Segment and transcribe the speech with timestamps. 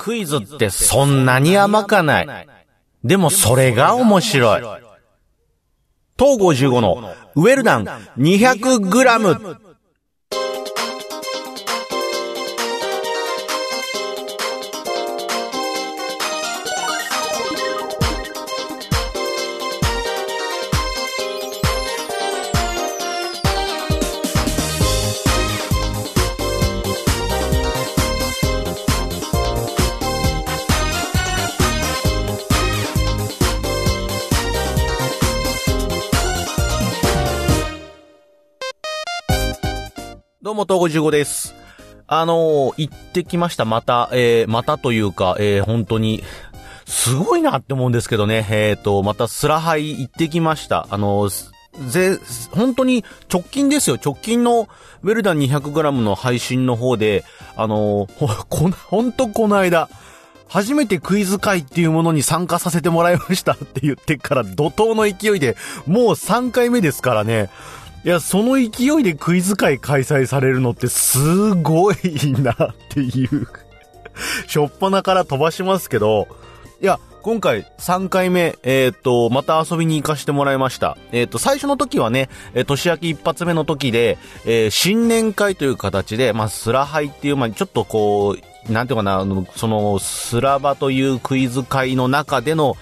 [0.00, 2.48] クイズってそんなに甘かない。
[3.04, 4.62] でもそれが面白い。
[6.18, 7.84] 東55のウェルダン
[8.16, 9.69] 200g。
[40.60, 41.54] も、東55です。
[42.06, 43.64] あのー行ってきました。
[43.64, 46.22] また、えー、またというか、えー、本当に、
[46.86, 48.46] すごいなって思うんですけどね。
[48.50, 50.86] えーと、またスラハイ行ってきました。
[50.90, 51.50] あのー
[51.88, 52.18] ぜ、
[52.50, 53.96] 本当に直近ですよ。
[54.04, 54.68] 直近の
[55.02, 57.24] ウェルダン 200g の配信の方で、
[57.56, 59.88] あのーほ、こん、ほんとこの間、
[60.48, 67.50] 初めてクイズ会っていうものに参加させてもらいましたって言ってから怒涛の勢いで、もう3回目ですからね。
[68.02, 71.96] いや、その勢いでクイズ会開催されるのってすごい
[72.38, 72.56] なっ
[72.88, 73.46] ていう。
[74.46, 76.26] しょっぱなから飛ばしますけど、
[76.80, 80.96] いや、今回3回目、えっ、と、また遊びに行かせてもらいました。
[81.12, 88.36] えっ、と、最初の時はね、え年明け一発目の時で、えー新年会という形で、まあ、スラハイっていう、まあ、ちょっとこ
[88.68, 89.26] う、なんていうかな、
[89.56, 92.76] その、スラバというクイズ会の中での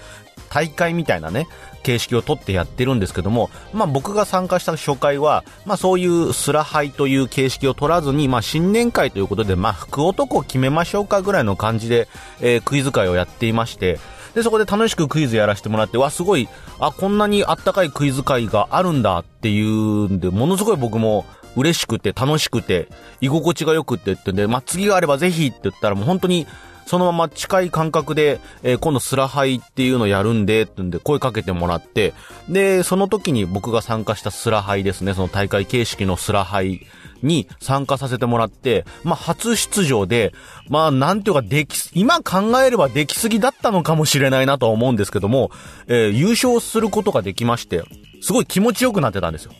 [0.49, 1.47] 大会みたいなね、
[1.83, 12.07] 形式をとってやってるんですけども、まあ僕が参加した初回は、まあそういうスラハイという形式を取らずに、まあ新年会ということで、まあ福男決めましょうかぐらいの感じで、
[12.41, 13.99] えークイズ会をやっていまして、
[14.33, 16.47] で、そこで楽しくクイズやらせてもらって、わ、すごい、
[16.79, 22.87] あ、こんなにあったかいクイズ会があるんだっていうんで、ものすごい僕も嬉しくて楽しくて、
[23.21, 26.45] 居心地が良くてってんで、まあ次があればぜひって言ったらもう本当に、
[26.89, 32.15] そのまま近い感覚で、えー今度スラハイっていうのやるんで、ってんで声かけてもらって、
[32.49, 36.87] で、その時に僕が参加したスラハイですね、その大会形式のスラハイ
[37.21, 40.33] に参加させてもらって、まあ初出場で、
[40.67, 45.51] まあなんていうかでき、今考えればできすぎだったのかもしれないなとは思うんですけども、
[45.85, 47.83] えー優勝することができまして、
[48.23, 49.51] すごい気持ちよくなってたんですよ。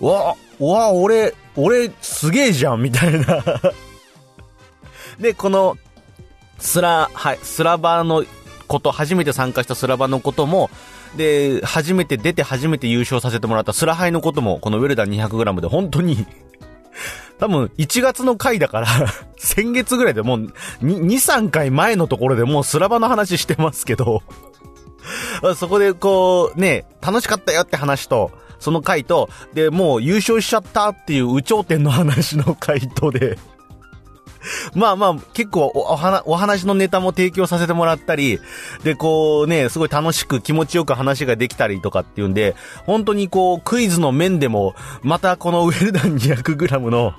[0.00, 3.44] わ、わ、俺、俺、すげえじゃん、みたいな。
[5.20, 5.76] で、この、
[6.58, 8.24] スラ、はい、スラバの
[8.66, 10.70] こと、初めて参加したスラバのことも、
[11.16, 16.26] で、初めて出て初めて優勝させてもらったスラハイのことも、このウェルダン 200g で本当に、
[17.38, 18.86] 多分1月の回だから、
[19.36, 20.52] 先月ぐらいでもう
[20.82, 24.22] 2、3回前のところでもうスラバの話してますけど、
[25.56, 33.38] そこでこう、ね、楽しかったよって話と、その回と、で、もう優勝しちゃったっていう有頂天の話の回とで、
[34.74, 38.40] まあまあ、結構おお話お話のネタも提供させてもらったり、
[38.84, 42.54] で、こうね、すごい楽しく気持ちよく話ができたりとかっていうんで、
[42.86, 47.14] 本当にこう、クイズの面でも、またこのウェルダン 200g の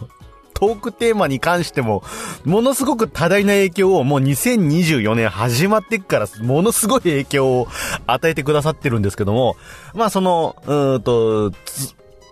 [0.54, 2.04] トークテーマに関しても、
[2.44, 7.68] ものすごく多大な影響をもう2024年始まってから、ものすごい影響を
[8.08, 9.56] 与えてくださってるんですけども、
[9.94, 11.52] まあその、うーんと、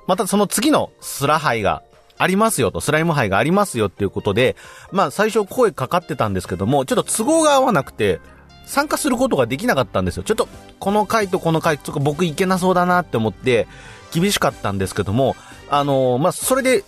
[0.08, 1.84] またその次のスラハイが
[2.18, 4.56] ありますよと、スライム杯がありますよっていうことで、
[4.92, 8.20] まあ最初声かかってたんですけども、ちょっと都合が合わなくて、
[8.66, 10.24] 参加することができなかったんですよ。
[10.24, 10.48] ちょっと、
[10.80, 13.68] この回とこの回、ちょっと僕いけなそうだなって思って、
[14.12, 15.36] 厳しかったんですけども、
[15.70, 16.84] あのーまあそれで、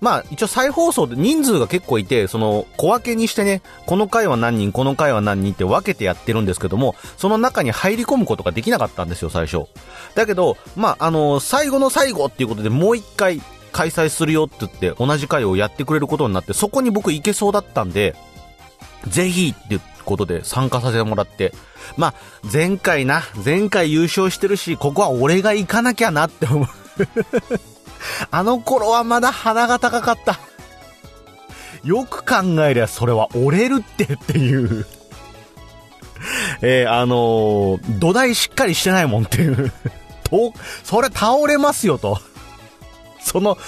[0.00, 9.66] まあ一応再放送で人数が結構いて、その小分けにしてね、この回は何人、この回は何人って分けてやってるんですけども、その中に入り込むことができなかったんですよ、最初。
[10.16, 13.40] だけど、まああの最後の最後っていうことでもう一回
[13.72, 18.14] 開催するよって言って同じ回をやってくれることになって、そこに僕行けそうだったんで、
[19.08, 21.52] ぜひってことで参加させてもらって、
[21.96, 22.14] まあ
[22.50, 26.68] 前回な、前回優勝してるし、ここは俺が行かなきゃなって思う。
[28.30, 30.38] あの頃はまだ鼻が高かった。
[31.84, 34.86] よく考えりゃそれは折れるってっていう。
[36.60, 39.72] えー、あのー土台しっかりしてないもんっていう。
[40.24, 40.52] と、
[40.84, 42.20] それ倒れますよと。
[43.24, 43.58] その、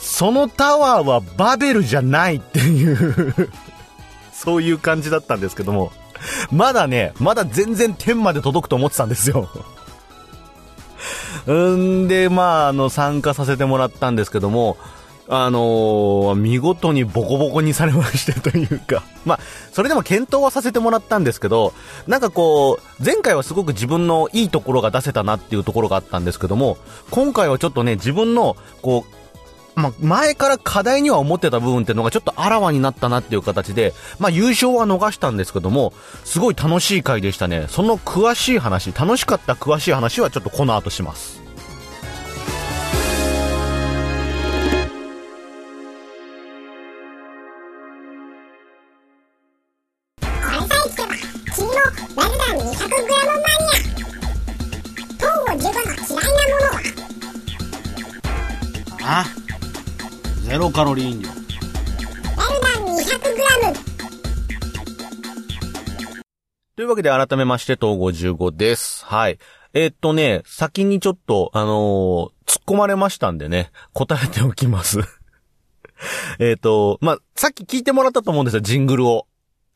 [0.00, 3.50] そのタワーはバベルじゃないっていう。
[4.32, 5.92] そういう感じだったんですけども。
[6.50, 9.48] まだね、まだ全然天まで届くと思ってたんですよ。
[11.46, 14.76] うんで、まあ、あの、参加させてもらったんですけども、
[15.28, 19.40] あのー見事にボコボコにされましてというか、 まあ、
[19.72, 21.72] それでも検討はさせてもらったんですけど、
[22.06, 26.78] なんかこう、前回はすごく自分のいいところが出せたなっていうところがあったんですけども、
[27.10, 29.16] 今回はちょっとね、自分の、こう、
[29.76, 35.92] まあ、前から課題には思ってた部分っていうのがちょっとあらわになったなっていう形で、まあ、優勝は逃したんですけども、
[36.24, 37.66] すごい楽しい回でしたね。
[37.68, 41.45] その詳しい話、楽しかった詳しい話はちょっとこの後します。
[60.76, 61.36] カロリー飲料 200g
[66.76, 69.02] というわけで改めまして、東55です。
[69.06, 69.38] はい。
[69.72, 75.00] えー、っとね、先にちょっと、あのー、突っ込まれましたんでね、答えておきます
[76.38, 79.26] えっと、まあ、さっき聞いてもらったと思うんですよ、ジングルを。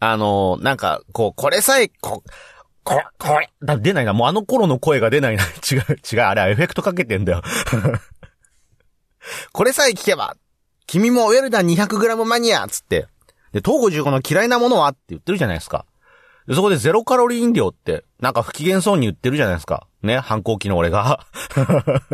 [0.01, 2.23] あのー、なんか、こう、これさえ、こ、
[2.85, 4.13] こ、これ、だ、出ないな。
[4.13, 5.45] もうあの頃の声が出ないな。
[5.73, 7.43] 違う、違う、あれはエフェクトかけてんだよ
[9.53, 10.37] これさえ聞けば、
[10.91, 13.07] 君もウェルダン 200g マニアつって、
[13.53, 14.89] で、東郷15の嫌いなものは？
[14.89, 15.87] って言ってるじゃないですか。
[16.49, 19.87] で、そこでゼロカロリー飲料って、なんか不機嫌そうに言ってるじゃないですか。
[20.03, 21.25] ね、反抗期の俺が。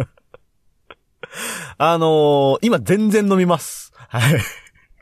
[1.78, 3.94] あのー、今全然飲みます。
[3.96, 4.38] はい。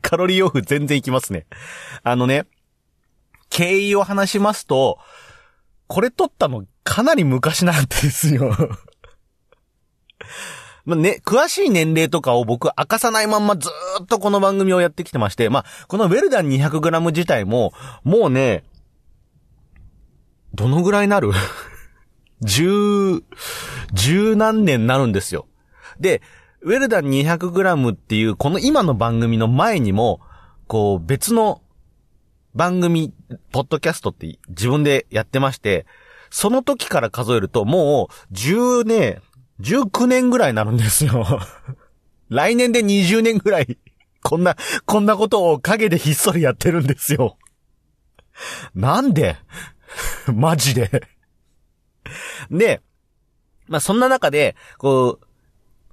[0.03, 1.45] カロリーオフ全然いきますね。
[2.05, 2.47] あのね、
[3.51, 5.01] 経緯を話しますと、
[5.89, 8.57] これ撮ったのかなり昔なんですよ。
[10.85, 13.71] まあね、詳しい年齢とかを僕明かさないまんまず
[14.03, 17.73] っとこの番組をやってきてまして、まあ、このウェルダン 200g 自体も、
[18.03, 18.65] もうね、
[20.55, 21.33] どのぐらいなる？
[22.43, 23.23] 十、
[23.93, 25.47] 十何年なるんですよ。
[25.99, 26.21] で、
[26.61, 30.21] ウェルダン 200g っていう、この今の番組の前にも、
[30.67, 31.63] こう、別の
[32.55, 33.13] 番組、
[33.53, 35.87] ポッドキャストって自分でやってまして、
[36.31, 39.21] その時から数えるともう、十ね、
[39.61, 41.41] 19年ぐらいになるんですよ。
[42.29, 43.79] 来年で20年ぐらい、
[44.23, 44.57] こんな、
[44.87, 47.39] こんなことを陰でひっそりやってるんですよ。
[48.75, 49.37] なんで？
[50.33, 50.91] マジで
[52.51, 52.83] で、
[53.69, 55.24] まあ、そんな中で、こう、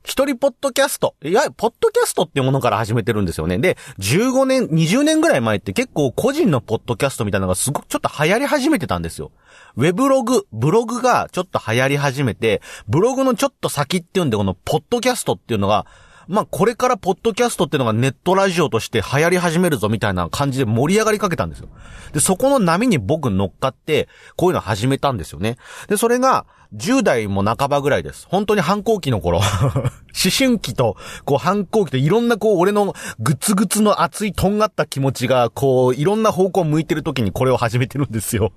[0.03, 1.15] 一人ポッドキャスト。
[1.23, 3.59] いや、ポッドキャストっていうものから始めてるんですよね。
[3.59, 9.31] で、15年、20年ぐらい前って結構個人のポッドキャストみたいなのがすごくちょっと流行り始めてたんですよ。
[9.75, 15.85] ウェブログ、ブログがちょっと流行り始めて、ブログのちょっと先っていうんで、このポッドキャストっていうのが、
[16.27, 21.69] まあ、これからポッドキャストってのがネットラジオとして流行り始めるぞみたいな感じで盛り上がりかけたんですよ。
[22.13, 25.57] で、そこの波に僕乗っかって、こういうの始めたんですよね。
[25.87, 28.25] で、それが、10代も半ばぐらいです。
[28.29, 29.39] 本当に反抗期の頃。
[29.43, 29.93] 思
[30.37, 30.95] 春期と、
[31.25, 38.53] こう反抗期といろんなこう俺のグツグツの熱いとんがった気持ちが、こういろんな方向を向いてる時にこれを始めてるんですよ。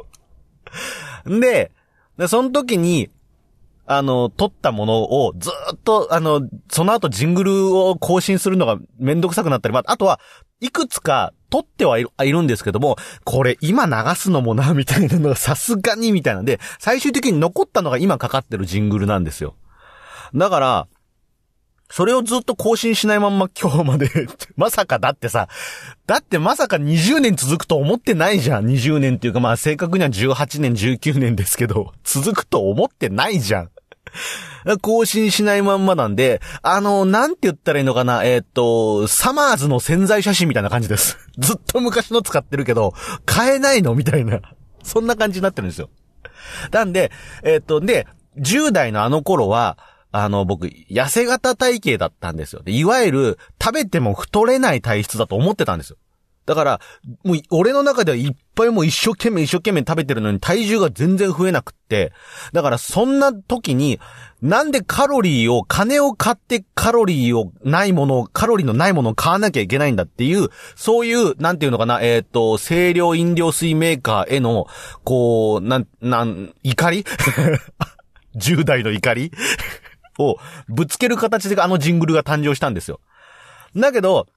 [1.26, 1.72] で、
[2.18, 3.10] で、その時に、
[3.86, 6.40] あの、撮ったものをずっと、あの、
[6.70, 10.20] その後ジングルを更新するのがめんどくさくなったり、まあ、あとは、
[10.60, 19.54] いくつか撮ってはいるんですけども、これ今流すのもな、みたいなのがさすがにみたいなんで、最終的に残ったのが今かかってるジングルなんですよ。
[20.34, 20.88] だから、
[21.90, 24.08] それをずっと更新しないまんま今日まで
[24.56, 25.48] まさかだってさ、
[26.06, 28.66] だってまさか20年続くと思ってないじゃん。
[28.66, 33.70] 20年っていうかまあ正確には18年、19年ですけど、続くと思ってないじゃん。
[34.80, 41.18] 更新しないまんまなんで、あの、なんて言ったらいいのかな、えっ、と、サマーズの潜在写真みたいな感じです。
[41.38, 42.94] ずっと昔の使ってるけど、
[43.26, 44.40] 買えないのみたいな。
[44.82, 45.90] そんな感じになってるんですよ。
[46.70, 47.10] なんで、
[47.42, 48.06] えっ、と、で、
[48.38, 49.78] 10代のあの頃は、
[50.12, 52.62] あの、僕、痩せ型体型だったんですよ。
[52.66, 55.96] いわゆる、食べても太れない体質だと思ってたんですよ。
[56.46, 56.80] だから、
[57.24, 62.12] もう、俺の中ではいっぱいもう一生懸命一生懸命食べてるのに体重が全然増えなくって、
[62.52, 63.98] だからそんな時に、
[64.42, 74.66] なんでカロリーを、金を買ってカロリーをないものを、カロリーのないものを買わなきゃいけないんだっていう、そういう、なんていうのかな、えっ、ー、と、清涼飲料水メーカーへの、
[75.02, 77.04] こう、なん、なん、怒り
[78.36, 79.32] ?10 代の怒り？
[80.18, 80.36] を
[80.68, 83.00] ぶつける形であのジングルが誕生したんですよ。
[83.76, 84.28] だけど、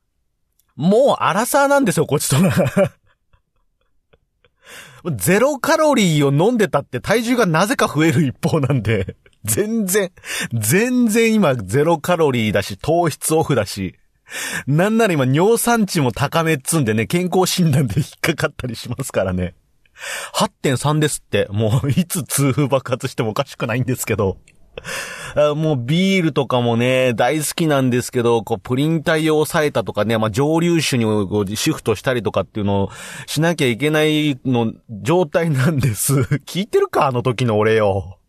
[0.78, 2.54] もうアラサーなんですよ、こっちとら。
[5.16, 10.12] ゼロカロリーを飲んでたって体重がなぜか増える一方なんで、全然、
[10.54, 13.96] 全然今ゼロカロリーだし、糖質オフだし、
[14.68, 19.56] なんなら今尿酸値も高めっつんでね、健康診断で引っかかったりしますからね。
[20.34, 24.38] 8.3ですって、もういつ痛風爆発してもおかしくないんですけど。
[25.56, 32.90] もうビールとかもね、大好きなんですけど、こう、プリン体を抑えたとかね、まあ、蒸留酒にシフトしたりとかっていうのを
[33.28, 36.16] しなきゃいけないの、状態なんです。
[36.46, 37.08] 聞いてるか？
[37.08, 38.20] あの時の俺よ。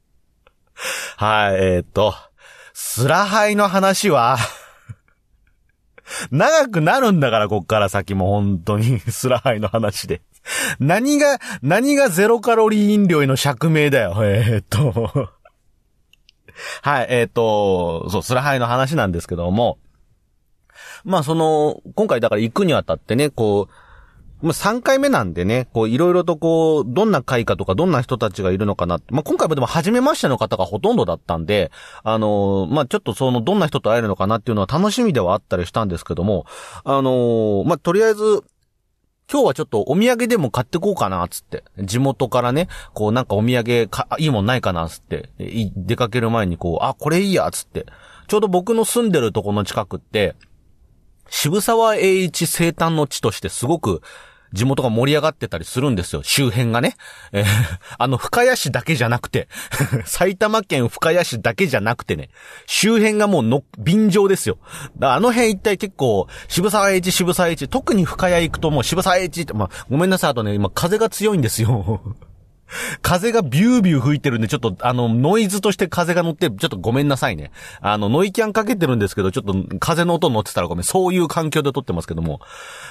[1.17, 2.15] はい、えー、っと、
[2.73, 4.39] スラハイの話は？
[6.31, 10.23] 長くなるんだから、こっから先も本当に、スラハイの話で。
[10.79, 14.15] 何が、何がゼロカロリー飲料への釈明だよ。
[14.25, 15.31] えー、っと。
[16.83, 19.79] はい、えー、っと、そう、スラハイの話なんですけども。
[21.05, 23.73] まあ、その、今回だから行くにあたってね、こう、
[24.41, 31.73] まあ、3回目なんでね、こう、いろいろとこう、どんな会かとか、どんな人たちがいるのかなって、まあ、今回もでも初めましての方がほとんどだったんで、
[32.05, 36.47] あのー、まあ、ちょっとその、どんな人と会えるのかなっていうのは楽しみではあったりしたんですけども、
[36.85, 38.45] あのー、まあ、とりあえず、
[39.31, 41.63] 今日はちょっとお土産でも買ってこうかな、つって。
[41.79, 45.29] 地元からね、こうなんかお土産か、いいもんないかな、つって。
[45.39, 47.85] 出かける前にこう、あ、これいいや、つって。
[48.27, 50.35] ちょうど僕の住んでるとこの近くって、
[51.29, 54.01] 渋沢栄一生誕の地としてすごく
[54.53, 56.23] 地元が盛り上がってたりするんですよ。
[56.23, 56.97] 周辺がね。
[57.33, 57.45] えー、
[57.99, 59.49] あの、深谷市だけじゃなくて
[60.07, 62.31] 埼玉県深谷市だけじゃなくてね、
[62.67, 64.59] 周辺がもうの、便乗ですよ。
[64.99, 72.01] だあの辺一体結構、渋沢栄一、渋沢栄一、特に深谷行くともう渋沢栄一って、まあ、ごめんなさい、あとね、今風が強いんですよ
[73.03, 77.51] 風がビュービュー吹いてるんで、ちょっと、あの、ノイズとして風が乗って、ちょっとごめんなさいね。
[77.81, 80.85] あの、ノイキャンかけてるんですけど、ちょっと風の音乗ってたらごめん。
[80.85, 82.41] そういう環境で撮ってますけども。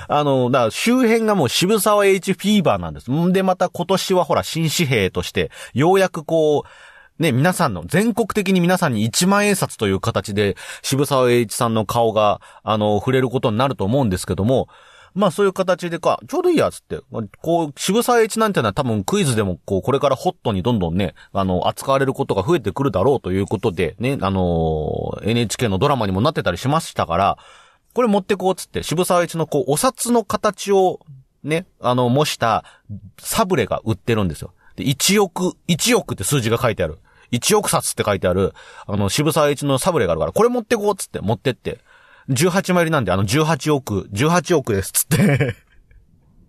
[0.07, 3.11] あの、だから周辺がもう渋沢栄一フィーバーなんです。
[3.11, 6.67] んで、また今年はほら、新紙幣として、ようやくこう、
[7.19, 14.67] ね、皆さんの、全国的に皆さんに1万円札という形で、渋沢栄一さんの顔が、あの、触れることになると思うんですけども、
[15.17, 16.99] まあそういう形でか、ちょうどいいやつって。
[17.41, 27.37] こう、渋沢栄一なんてのは多分クイズでもこう、これからホットにどんどんね、あの、扱われることが増えてくるだろうということで、ね、あの NHK のドラマにもなってたりしましたから、
[27.95, 30.99] これ持ってこうつって、渋沢栄一のこう、お札の形を、
[31.43, 32.63] ね、あの、模した
[33.19, 34.53] サブレが売ってるんですよ。
[34.75, 36.99] で、1億、1億って数字が書いてある。
[37.31, 38.53] 1億冊って書いてある、
[38.85, 41.79] あの、渋沢栄一のサブレがあるから、これ持ってこうっつって持ってって。
[42.29, 45.55] 18枚入りなんで、あの、18億、18億ですっ、つって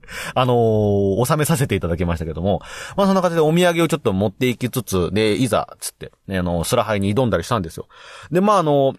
[0.35, 2.61] あのー、納めさせていただきましたけども、
[2.97, 7.87] まあそんな感じでお土産をちょっと持っていきつつ、で、いざ、つって、ね、あの、スラハイに挑んだりしたんですよ。
[8.31, 8.95] で、まああの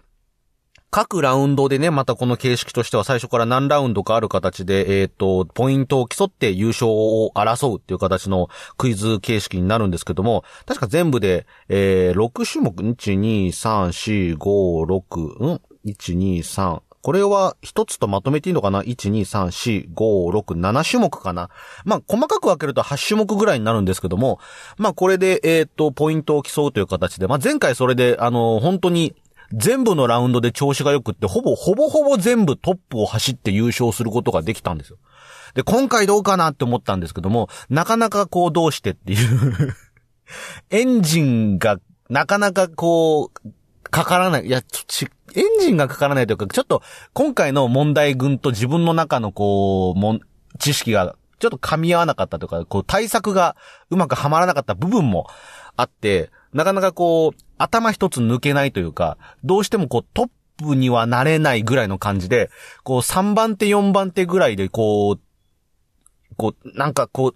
[0.91, 16.81] 各ラウンドでね、またこの形式としては最初から何ラウンドかある形で、えっ、ー、と、ポイントを競って優勝を争うっていう形のクイズ形式になるんですけども、確か全部で、えー、6種目、1、2、3、4、5、6、ん ?1、2、3。
[17.01, 21.50] これは一つとまとめていいのかな ?1、2、3、4、5、6、7種目かな
[21.86, 24.39] まあ、細かく分けると8種目ぐらいになるんですけども、
[24.77, 29.15] まあ、これで、えっ、と、ポイントを競うという形で、まあ、前回それで、あの、本当に、
[29.51, 34.98] 全部のラウンドで調子が良くって、ほぼ、ほぼほぼ全部トップを走って優勝することができたんですよ。
[35.55, 39.75] で、今回どうかなって思ったんですけども、なかなかこうどうしてっていう
[40.69, 43.50] エンジンがなかなかこう、
[43.91, 44.46] かからない。
[44.46, 46.81] いや、ちょエンジンがかからないというか、ちょっと
[47.13, 50.22] 今回の問題群と自分の中のこう、もん
[50.58, 53.55] 知識がちょっと噛み合わなかったというか、こう対策が
[53.89, 55.27] うまくはまらなかった部分も
[55.75, 62.50] あって、なかなかこう、頭一つ抜けないというか、どうしてもこうトップにはなれないぐらいの感じで、
[62.84, 65.19] こう3番手4番手ぐらいでこう、
[66.36, 67.34] こう、なんかこ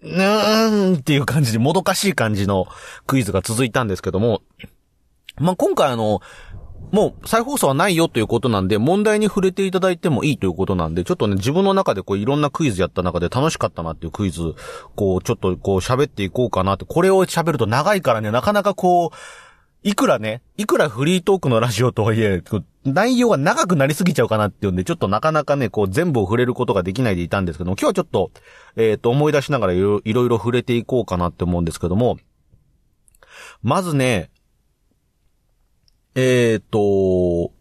[0.00, 2.66] うーんっていう感じでもどかしい感じの
[3.06, 4.42] クイズが続いたんですけども、
[5.40, 6.20] まあ、今回あの、
[6.92, 14.54] もう再放送はないよということなんで、問題に触れていただいてもいいということなんで、ちょっとね、自分の中でこういろんなクイズやった中で楽しかったなっていうクイズ、
[14.96, 19.16] こう、ちょっとこう喋っていこうかなって、これを喋ると長いからね、なかなかこう、
[19.84, 22.42] いくらね、いくらフリートークのラジオとはいえ、
[22.84, 28.30] 内容が長くなりすぎちゃうかなっていうんで、ちょっとなかなかね、こう全部を触れることができないでいたんですけども、今日はちょっと、
[28.76, 32.16] えっ、ー、と、思い出しながらいろいろ触れていこうかなって思うんですけども、
[33.62, 34.30] まずね、
[36.20, 37.52] えっ、ー、と、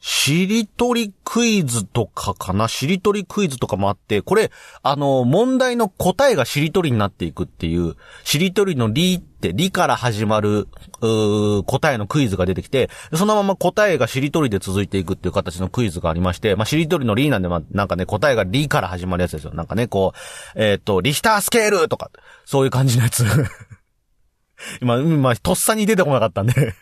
[0.00, 2.66] しりとりクイズとかかな？
[2.66, 4.50] しりとりクイズとかもあって、これ、
[4.82, 10.66] あの、問題の答えがしりとりになっていくっていう、しりとりのりって、りから始まる、
[11.02, 19.52] う答えのクイズが出てきて、そのまま答えがしりとりで続いていくっていう形のクイズがありまして、まあ、しりとりのりなんで、まあ、なんかね、答えがりから始まるやつですよ。
[19.52, 20.14] なんかね、こ
[20.56, 22.10] う、えっ、ー、と、リヒタースケールとか、
[22.46, 23.26] そういう感じのやつ。
[24.80, 26.74] 今、今、とっさに出てこなかったんで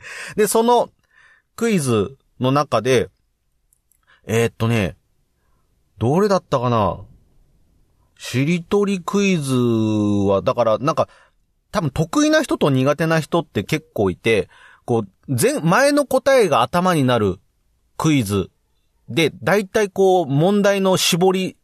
[0.36, 0.90] で、その
[1.56, 3.10] クイズの中で、
[4.26, 4.96] えー、っとね、
[5.98, 7.00] どれだったかな？
[8.18, 11.08] しりとりクイズは、だから、なんか、
[11.70, 14.48] 多分得意な人と苦手な人って結構いて、
[14.84, 17.38] こう、前、前の答えが頭になる
[17.96, 18.50] クイズ
[19.08, 21.56] で、だいたいこう、問題の絞り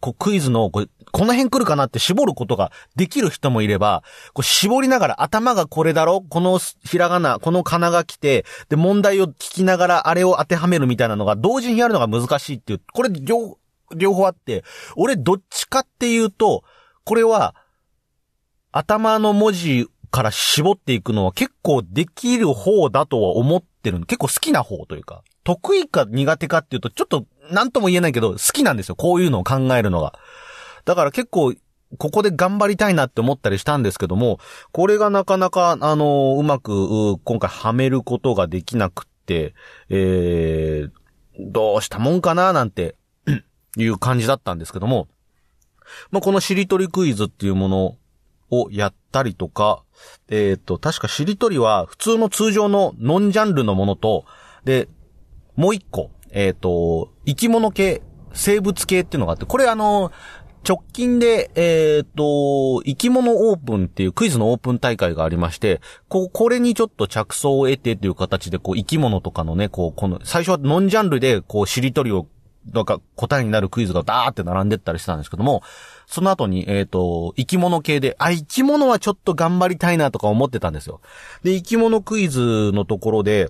[0.00, 4.02] こうクイズの、ここの辺来るかなって絞ることができる人もいれば、
[4.32, 6.22] こう絞りながら頭がこれだろ？
[6.22, 13.58] このひらがな、このかなが来て、で、問題を聞きながらあれを当てはめるみたいなのが同時にやるのが難しいっていう、これ両、
[13.94, 14.64] 両方あって、
[14.96, 16.64] 俺どっちかっていうと、
[17.04, 17.54] これは、
[18.72, 28.96] 頭の文字から絞っていくのは結構できる方だとは思ってる結構好きな方というか、得意か苦手かっていうと、ちょっと何とも言えないけど、好きなんですよ。
[28.96, 30.18] こういうのを考えるのが。
[30.84, 31.54] だから結構、
[31.98, 34.38] ここで頑張りたいなって思ったりしたんですけども、
[34.72, 39.54] これがなかなか、あの、うまく、今回はめることができなくって、
[39.88, 40.90] えー、
[41.38, 42.96] どうしたもんかななんて、
[43.76, 45.08] いう感じだったんですけども、
[46.10, 47.96] まあ、このしりとりクイズっていうもの
[48.50, 49.82] をやったりとか、
[50.28, 54.24] えっ、ー、と、確かしりとりは普通の通常のノンジャンルのものと、
[54.64, 54.88] で、
[55.56, 60.12] もう一個、えっ、ー、と、生き物系、生物系っていうのがあって、これあの、
[60.68, 72.26] 直近で、えっ、ー、と、生き物オープンっていうクイズのオープン大会がありまして、こう、これにちょっと着想を得てっていう形で、こう、生き物とかのね、こう、この、最初はノンジャンルで、こう、しりとりを、
[72.74, 75.62] なんか答えになるクイズがダーって並んでったりしたんですけども、
[76.06, 81.00] その後に、えっ、ー、と、生き物系で、あ、生き物はちょっと頑張りたいなとか思ってたんですよ。
[81.42, 83.48] で、生き物クイズのところで、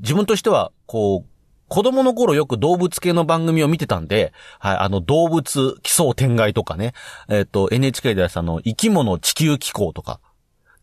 [0.00, 1.37] 自分としては、こう、
[1.68, 6.94] 子供の頃よく動物系の番組を見てたんで、はい、あの動物奇想天外とかね、
[7.28, 10.20] えっ、ー、と NHK ではさ、の生き物地球機構とか、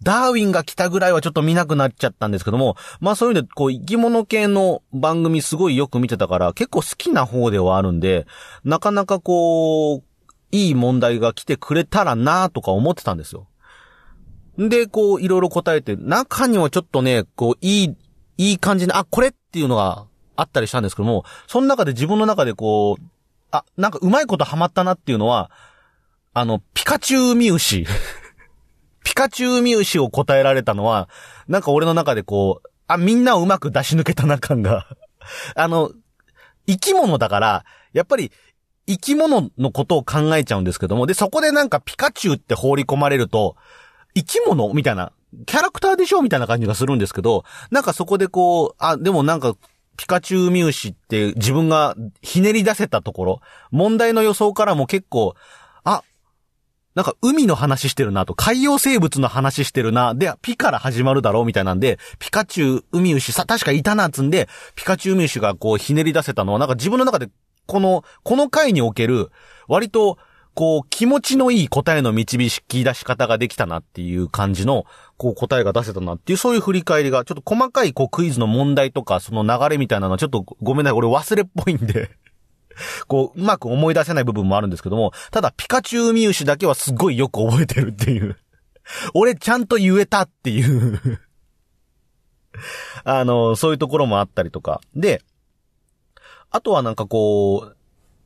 [0.03, 8.27] ダーウィンが来たぐらいはちょっと見なくなっちゃったんですけども、まあそういう意味で、こう、生き物系の番組すごいよく見てたから、結構好きな方ではあるんで、
[8.63, 10.03] なかなかこう、
[10.51, 13.47] いい問題が来てくれたらなとか思ってたんですよ。
[14.57, 17.95] で、こう、いろいろ答えて、中にはちょっとね、こう、いい、
[18.37, 23.03] いい感じで、あ、これっていうのがあったりしたんですけども、その中で自分の中でこう、
[23.51, 25.51] あ、なんかうまいことハマったなっていうのは、
[26.33, 27.85] あの、ピカチュウミウシ。
[29.03, 31.07] ピカチュウミウシを答えられたのは、
[31.47, 34.85] なんか俺の中でこう、あ、みんなをうまく出し抜けたな感が。
[35.55, 35.91] あの、
[36.67, 38.31] 生き物だから、やっぱり、
[38.87, 43.55] 生き物のことを考えちゃうんですけども、で、そこでなんかピカチュウって放り込まれると、
[44.13, 45.11] 生き物みたいな、
[45.45, 49.55] キャラクターでしょみたいな感じがするんですけど、なんかそこでこう、あ、でもなんか
[49.97, 55.35] ピカチュウミウシって自分がひねり出せたところ、問題の予想からも結構、
[55.83, 56.03] あ、
[56.95, 67.29] なんか海の話してるなと、海洋生物の話してるな、で、ピから始まるだろうみたいなんで、ピカチュウ、ウミウシさ、確かいたなっつんで、ピカチュウウミウシがこうひねり出せたのは、なんか自分の中で、
[67.65, 69.31] この、この回における、
[69.67, 70.17] 割と、
[70.55, 74.85] こう、気持ちのいい答えの導き出し方ができたなっていう感じの、
[75.17, 82.09] こう答えが出せたなっていう、そういう振り返りが、ちょっと細かいこうクイズの問題とか、その流れみたいなのはちょっとごめんなさい、俺忘れっぽいんで
[83.07, 88.37] こう、うまく思い出せない部分もあるんですけども、ただピカチュウミウシだけはすごいよく覚えてるっていう
[89.13, 91.19] 俺ちゃんと言えたっていう
[93.03, 94.81] あの、そういうところもあったりとか。
[94.95, 95.21] で、
[96.49, 97.77] あとはなんかこう、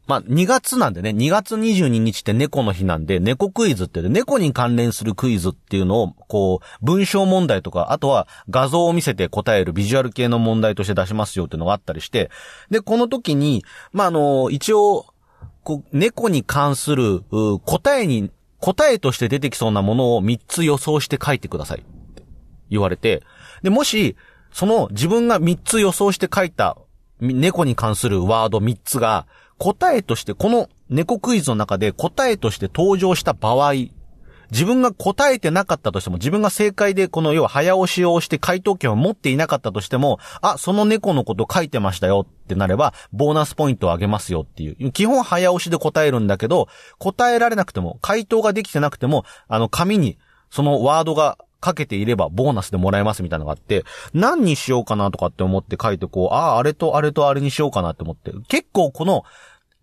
[0.09, 12.31] まあ、2月なんでね、2月22日って猫の日なんで、猫クイズって猫に関連するクイズっていうのを、こう、文章問題とか、あとは画像を見せて答えるビジュアル系の問題として出しますよっていうのがあったりして、
[12.71, 15.05] で、この時に、まあ、あの、一応、
[15.63, 17.21] こう、猫に関する、
[17.63, 21.81] 答えに、答えとして出てきそうなものを3つ予想して書いてください。
[21.81, 21.83] っ
[22.15, 22.23] て
[22.71, 23.21] 言われて、
[23.61, 24.15] で、もし、
[24.51, 26.77] その自分が3つ予想して書いた
[27.19, 29.27] 猫に関するワード3つが、
[29.59, 33.73] 答えとして、この猫クイズの中で答えとして登場した場合、
[34.51, 44.91] 自分が答えてなかったとしても、自分が正解でこの要は早押しをして回答権を持っていなかったとしても、あ、その猫のこと書いてましたよってなれば、ボーナスポイントをあげますよっていう。
[44.91, 46.67] 基本早押しで答えるんだけど、
[46.97, 50.17] 答えられなくても、回答ができてなくても、あの紙に
[50.49, 59.23] そのワードがかけていればボーナスでもらえますみたいなのがあって、何にしようかなとかって思って書いてこう、ああ、あれとあれとあれにしようかなって思って、結構この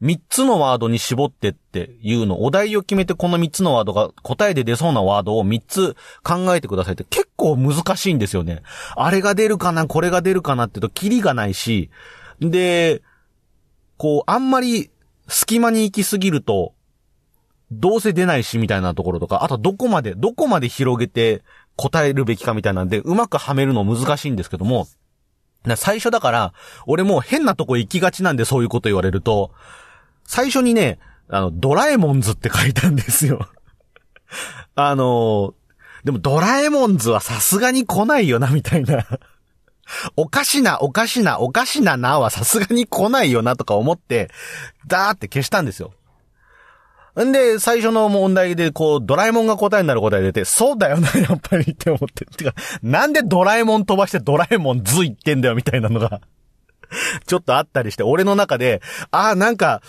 [0.01, 8.63] 三つのワードに絞ってっていうの、お題を決めてこの三つのワードが答えで出そうなワードを三つ考えてくださいって結構難しいんですよね。
[8.95, 11.91] あれが出るかな、これが出るかなってとキリがないし、
[12.41, 13.03] で、
[13.97, 14.91] こう、あんまり
[15.29, 16.75] 隙間に行きすぎると、
[17.73, 21.43] どうせ出ないしみたいなところとか、あとどこまで、どこまで広げて
[21.75, 24.87] 答えるべきかみたいなんで、うまくはめるの難しいんですけども、
[25.77, 26.53] 最初だから、
[26.87, 29.53] 俺もう変なとこ行きがちなんでそういうこと言われると、
[30.27, 33.49] 最初にね、あの、ドラえもんズって書いたんですよ。
[34.75, 35.55] あの、
[36.05, 39.07] でもドラえもんズはさすがに来ないよな、みたいな。
[40.17, 44.31] おかしな、おかしな、おかしななはさすがに来ないよなとか思って、
[44.87, 45.93] ダーって消したんですよ。
[47.25, 52.27] んで、最初の問題で、こう、ドラえもんが答えになる答え出て、そうだよな、やっぱりって思って。
[52.27, 56.21] てか、なんでドラえもん飛ばしてドラえもんズ言ってんだよ、みたいなのが
[57.27, 59.83] ちょっとあったりして、俺の中で、ああ、なんか、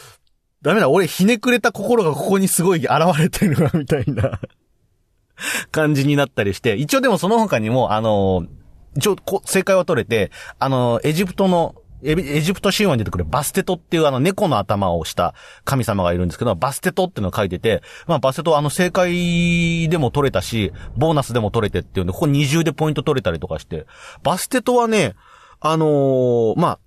[0.61, 4.39] ダメだ、俺ひねくれた心がここにすごい現れてるな、みたいな。
[5.71, 8.45] 感じになったりして、一応でもその他にも、あの、
[8.95, 23.87] 一応こ正解は取れて、あの、エジプトの、エジプト神話に出てくるバステトっていうあの猫の頭をした神様がいるんですけど、バステトっていうのを書いてて、まあバステトあの正解でも取れたし、ボーナスでも取れてっていうんで、ここ二重でポイント取れたりとかして、
[24.21, 25.15] バステトはね、
[25.59, 26.79] あのー、まあ、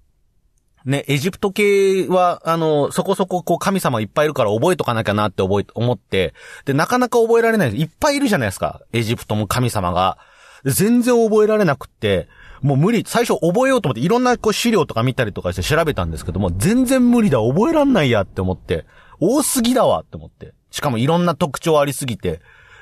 [0.85, 7.71] ね、エジプト系は、あの、そこそここう神様いっぱいいるから覚えとかなきゃなって覚え、思って、で、なかなか覚えられない。
[7.79, 8.81] いっぱいいるじゃないですか。
[8.93, 10.19] エジプトも神様が。
[10.65, 12.29] 全然覚えられなくって、
[12.63, 13.05] もう無理。
[13.07, 17.39] 最初覚えようと思っていろんなこう資料とか見たりとかして調べたんですけども、全然無理だ。
[17.39, 18.85] 覚えらんないやって思って。
[19.21, 20.55] 多すぎだわって思って。
[20.71, 22.41] しかもいろんな特徴ありすぎて。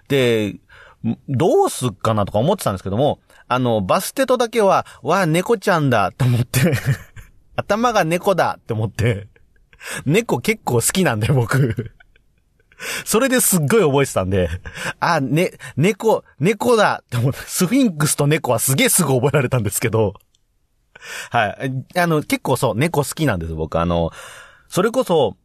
[0.08, 0.56] で、
[1.28, 6.72] どうすっかなとか思ってたんですけども、あの、バステトだけは、わあ、猫ちゃんだと思って
[7.58, 9.26] 頭が猫だって思って、
[10.06, 11.92] 猫結構好きなんだよ、僕。
[13.04, 14.48] それですっごい覚えてたんで、
[15.00, 20.14] あ、ね、猫、猫だって思って、スフィンクスと猫はすげえすぐ覚えられたんですけど、
[21.30, 21.84] はい。
[21.98, 23.80] あの、結構そう、猫好きなんです、僕。
[23.80, 24.12] あの、
[24.68, 25.36] それこそ、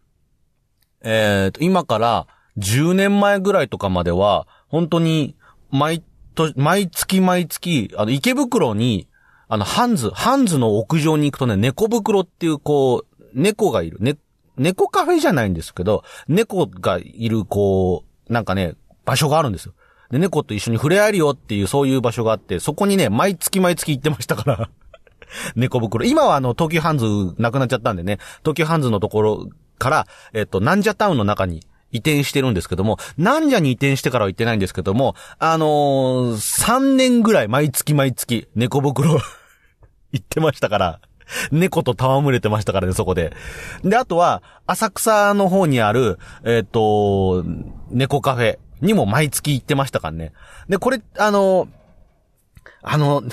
[1.02, 2.28] えっ、ー、と、今から
[2.60, 5.36] 10年前ぐらいとかまでは、本当に、
[5.72, 6.04] 毎
[6.36, 9.08] と、毎月毎月、あの、池袋に、
[9.54, 13.98] あの、ハンズ、ハンズの屋上に行くとね、猫袋っていうこう、猫がいる。
[14.00, 14.18] ね、
[14.58, 18.74] 猫カフェじゃないんですけど、猫がいるこう、なんかね、
[19.06, 19.76] 場所があるんですよ。
[20.10, 24.70] で、猫と一緒に触れ合えるよっていうそういう場所があって、そこにね、毎月毎月行ってましたから
[25.56, 26.04] 猫袋。
[26.04, 27.06] 今はあの、東急ハンズ
[27.38, 31.62] なくなっちゃったんでね、東急ハンズのところから、えっと、ナンジャタウンの中に
[31.92, 39.22] 移転してるんですけども、なんじゃに移転してからは行ってないんですけども、あのー、3年ぐらい毎月毎月猫袋
[40.14, 41.02] 行ってましたから、
[41.52, 43.34] 猫と戯れてましたからね、そこで。
[43.84, 47.44] で、あとは、浅草の方にある、えっ、ー、と、
[47.90, 50.34] 猫カフェにも毎月行ってましたからね。
[50.70, 51.68] で、これ、あの、
[52.82, 53.24] あの、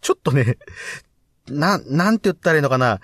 [0.00, 0.58] ちょっとね、
[1.48, 3.00] な、なんて言ったらいいのかな。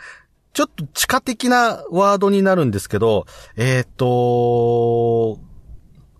[0.52, 3.24] ちょっと地下的なワードになるんですけど、
[3.56, 5.40] えっ、ー、と、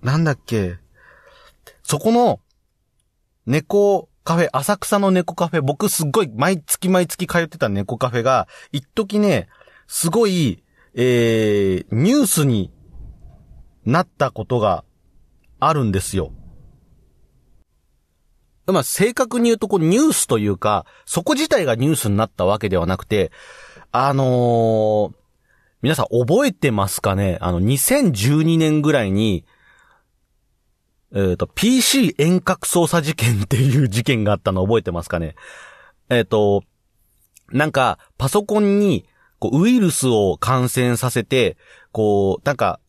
[0.00, 0.78] なんだっけ。
[1.82, 2.40] そこの、
[3.44, 9.48] 猫カフェ、浅草の猫カフェ、僕すっごい毎月毎月通ってた猫カフェが、一時ね、
[9.86, 10.62] すごい、
[10.94, 12.70] えー、ニュースに
[13.84, 14.84] なったことが
[15.58, 16.32] あるんですよ。
[18.66, 23.32] まあ、正確に言うと、こう、ニュースというか、そこ自体がニュースになったわけではなくて、
[23.90, 25.12] あのー、
[25.82, 27.38] 皆さん覚えてますかね？
[27.40, 29.44] あの、2012年ぐらいに、
[31.14, 35.34] えっ、ー、と、PC 遠隔操作事件っていう事件があったの覚えてますかね？
[36.08, 36.64] えっ、ー、と、
[37.50, 39.06] なんか、パソコンに、
[39.38, 41.56] こう、ウイルスを感染させて、
[41.90, 42.80] こう、なんか、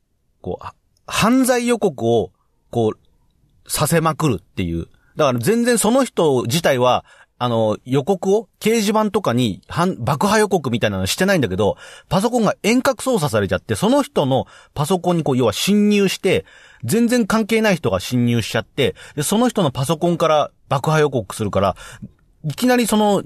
[0.42, 0.66] こう、
[1.06, 2.32] 犯罪予告を、
[2.70, 4.88] こう、させまくるっていう。
[5.16, 7.06] だから全然その人自体は、
[7.44, 9.62] あの、予告を掲示板とかに、
[10.00, 11.76] 爆破予告みたいなのしてないんだけど、
[12.08, 16.46] パソコンが遠隔操作されちゃって、その人のパソコンにこう、要は侵入して、
[16.86, 21.76] 全然関係ない人が侵入しちゃって、で、その人のパソコンから爆破予告するから、
[22.46, 23.24] いきなりその、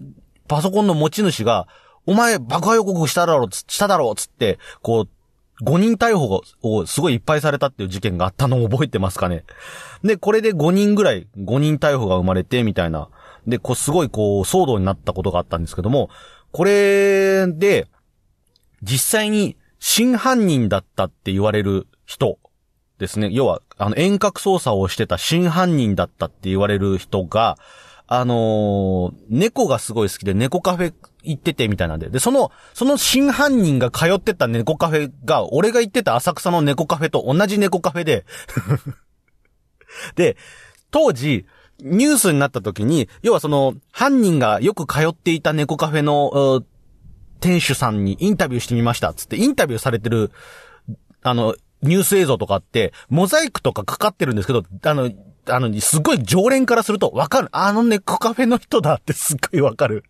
[0.47, 1.67] パソコンの持ち主が、
[2.07, 9.43] お前爆破予告しただろ、しただろ、つって、こう、5人逮捕をすごいいっぱいされたっていう事件があったのを覚えてますかね。
[10.03, 13.09] で、これで5人ぐらい、5人逮捕が生まれて、みたいな。
[13.47, 16.09] で、こう、すごいこう、騒動になったことがあったんですけども、
[16.51, 17.87] これで、
[18.83, 22.39] 実際に真犯人だったって言われる人
[22.99, 23.29] ですね。
[23.31, 27.57] 要は、あの、遠隔操作をしてた真犯人だったって言われる人が、
[28.07, 32.09] あのー、猫がすごい好きで猫カフェ行っててみたいなんで。
[32.09, 38.25] で、その、その真犯人が通ってた猫カフェが、俺が行ってた浅草の猫カフェと同じ猫カフェで
[40.15, 40.37] で、
[40.89, 41.45] 当時、
[41.79, 46.63] ニュースになった時に、要はその、犯人がよく通っていた猫カフェの、
[47.39, 49.13] 店主さんにインタビューしてみました。
[49.13, 50.31] つってインタビューされてる、
[51.21, 55.11] あの、ニュース映像とかって、モザイクとかかかってるんですけど、あの、
[55.49, 57.49] あの、すごい常連からするとわかる。
[57.51, 60.03] あの猫カフェの人だって すっごいわかる。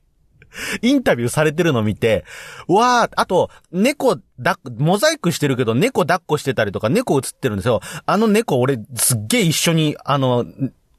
[0.82, 2.24] インタビューされてるの見て、
[2.68, 7.82] わー、あと、猫だ、モザイクしてるけど猫抱っこしてたりとか猫映ってるんですよ。
[8.06, 10.46] あの猫俺すっげえ一緒に、あの、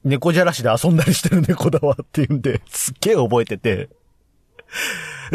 [0.03, 3.89] 猫じゃらしで遊んだりしてる猫だわっていうんで、 すっげえ覚えてて。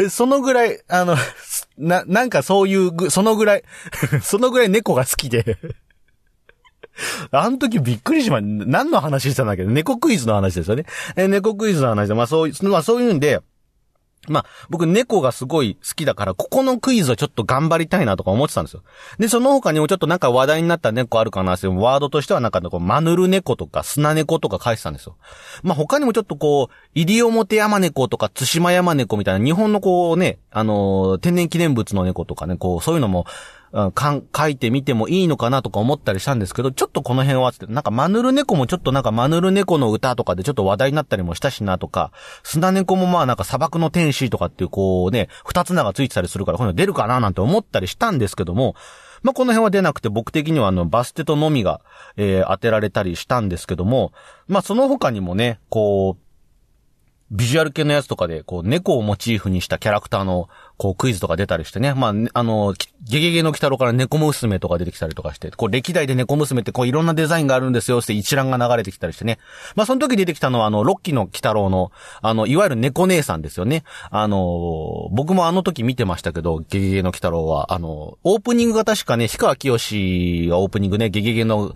[0.09, 1.15] そのぐらい、あの、
[1.77, 3.63] な、なんかそういう、そのぐらい、
[4.21, 5.57] そのぐらい猫が好きで
[7.31, 9.63] あの時びっくりしました、何の話したんだっけ？
[9.63, 10.85] ど、猫クイズの話ですよね。
[11.17, 13.41] え猫クイズの話で、まあそういう、まあそういうんで、
[14.27, 18.83] まあ、僕猫がすごい好きだから、ここのクイズはちょっと頑張りたいなとか思ってたんですよ。
[19.19, 25.15] で、その他にもちょっとなんか話題になった猫あるかなってワードとしてはなんかこう、マヌル猫とか砂猫とか書いてたんですよ。
[25.63, 33.25] まあ他にもちょっとこう、西表山猫とか津島山猫みたいな日本のこうね、あのー天然記念物の猫とかね、こう、そういうのも、
[33.75, 48.75] うんかん書いてみてもいいのかなとか思ったりしたんですけど、ちょっとこの辺はつって、なんかマヌル猫もちょっとなんかマヌル猫の歌とかでちょっと話題になったりもしたしなとか、砂猫もまあなんか砂漠の天使とかっていうこうね、二つ名がついてたりするから、こういうの出るかななんて思ったりしたんですけども、
[49.23, 51.81] まあこの辺は出なくて僕的にはあのバステとのみが、
[52.15, 54.13] えー当てられたりしたんですけども、
[54.47, 56.25] まあその他にもね、こう、
[57.31, 61.93] ビジュアル系のやつとかで、こう、猫をモチーフにしたキャラクターの、こう、クイズとか出たりしてね。
[61.93, 69.39] まあ、あの、ゲゲゲの鬼太郎から猫娘とか出てきたりとかして、こう、歴代で猫娘ってこう、いろんなデザインがあるんですよって一覧が流れてきたりしてね。
[69.75, 73.83] まあ、その時出てきたのは、あの、ロッキーの鬼太郎の、あの、いわゆる猫姉さんですよね。
[74.09, 81.73] あの、僕もあの時見てましたけど、ゲゲゲの鬼太郎は、あの、オープニングが確かね、氷川きよしがオープニングね、ゲゲゲの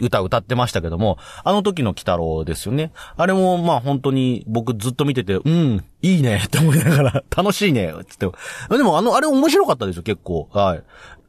[0.00, 2.92] 歌歌ってましたけども、あの時の鬼太郎ですよね。
[3.16, 8.28] あれも、まあ本当に僕ずっと見てて、うん、いいね って思いながら、楽しいねつって。
[8.70, 10.48] でもあの、あれ面白かったですよ、結構。
[10.52, 10.82] はい。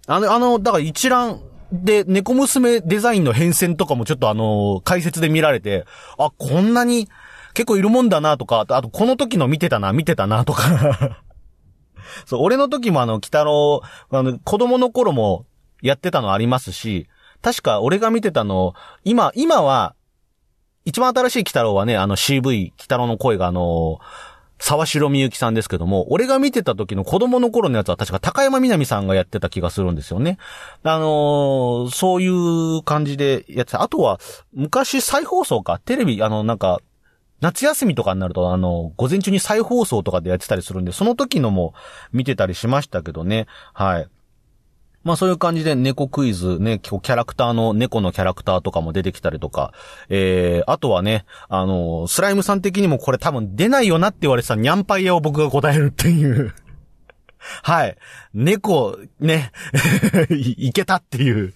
[0.07, 5.85] あの、あの、だから一覧、で、猫娘デザインの変遷とかもちょっとあの、解説で見られて、
[6.17, 7.09] あ、こんなに
[7.53, 11.17] 結構いるもんだなとか、あと、この時の見てたな、見てたなとか。
[12.25, 15.45] そう、俺の時もあの、北郎、あの、子供の頃も
[15.81, 17.07] やってたのありますし、
[17.41, 19.93] 確か俺が見てたの、今、今は、
[20.85, 23.99] 一番新しい北郎はね、あの CV、北郎の声があの、
[24.59, 30.37] 沢城みゆきさんですけども、俺が見てた時の子供の頃のやつは確か高山みなみさんがやってた気がするんですよね。
[30.83, 33.81] あのーそういう感じでやってた。
[33.81, 34.19] あとは、
[34.53, 36.79] 昔再放送か、テレビ、あの、なんか、
[37.39, 41.73] 夏休みとかになると、あの、午前中に再放送とかでやってたりするんで、その時のも
[42.11, 43.45] 見てたりしましたけどね。
[43.73, 44.07] はい。
[45.07, 49.73] まあそういう感じで猫クイズね、キャラクターの猫のキャラクターとかも出てきたりとか、
[50.09, 56.53] えー、あとはね、あの、スライムさん的にもこれ多分出ないよなって言われてたニャンパイヤを僕が答えるっていう。
[57.63, 57.97] はい。
[58.33, 59.53] 猫、ね、
[60.29, 61.53] いけたっていう。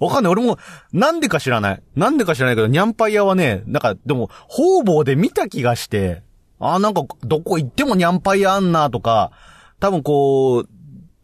[0.00, 0.32] わかんない。
[0.32, 0.58] 俺も、
[0.92, 1.82] なんでか知らない。
[1.94, 6.24] なんでか知らないけど、ニャンパイヤはね、なんか、でも、方々で見た気がして、
[6.58, 9.30] あなんか、どこ行ってもニャンパイヤあんなとか、
[9.78, 10.68] 多分こう、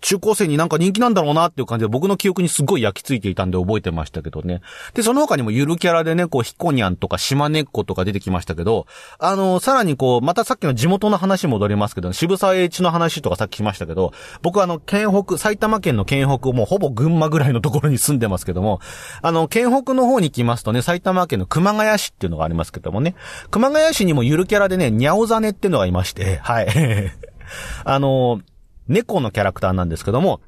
[0.01, 4.61] 中高生になんか人気なんだろうなっていう感じで僕の記憶にすごい焼き付いていたんで覚えてましたけどね。
[4.95, 8.87] で、その他にもゆるキャラでね、こう、ヒコニャンとか島根っ子とか出てきましたけど、
[9.19, 18.81] あの、さらにこう、またさっきの地元の話戻りますけど、渋沢栄一の話とかさっきしましたけど、僕はあの、県北、埼玉県の県北、もうほぼ群馬ぐらいのところに住んでますけども、
[19.23, 23.15] あの、県北の方に来ますとね、埼玉県の熊谷市っていうのがありますけどもね、
[23.51, 26.69] 熊谷市にもゆるキャラでね、ニャオザネっていうのがいまして、はい。
[27.85, 28.41] あの、
[28.89, 30.41] 猫のキャラクターなんですけども、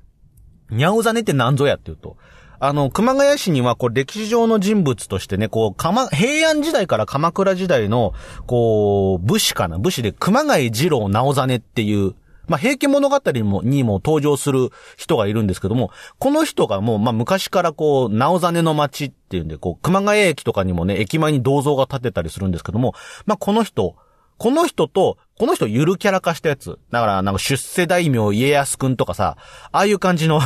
[0.71, 2.17] ニャオザネって何ぞやっていうと、
[2.61, 8.15] あの、熊谷市には、こう、歴史上の人物としてね、こう、鎌、平安時代から鎌倉時代の、
[8.47, 12.17] こう、武士かな武士で、熊谷二郎直実っていう、
[12.49, 22.95] まあ、平家物語にも、にも登場する人がいるんですけども、この人がもう、まあ、昔からこう、直実の町っていうんで、こう、熊谷駅とかにもね、駅前に銅像が建てたりするんですけども、
[23.27, 23.95] まあ、この人、
[24.39, 26.79] この人と、この人ゆるキャラ化したやつ。
[26.91, 29.37] だから、なんか出世大名家康くんとかさ、
[29.73, 30.41] ああいう感じの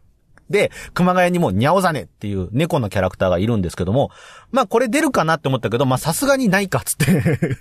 [0.50, 4.10] で、熊谷にもニャオザネっていう猫のキャラクターがいるんですけども、
[4.50, 7.58] まあこれ出るかなって思ったけど、まあさすがにないかっつって。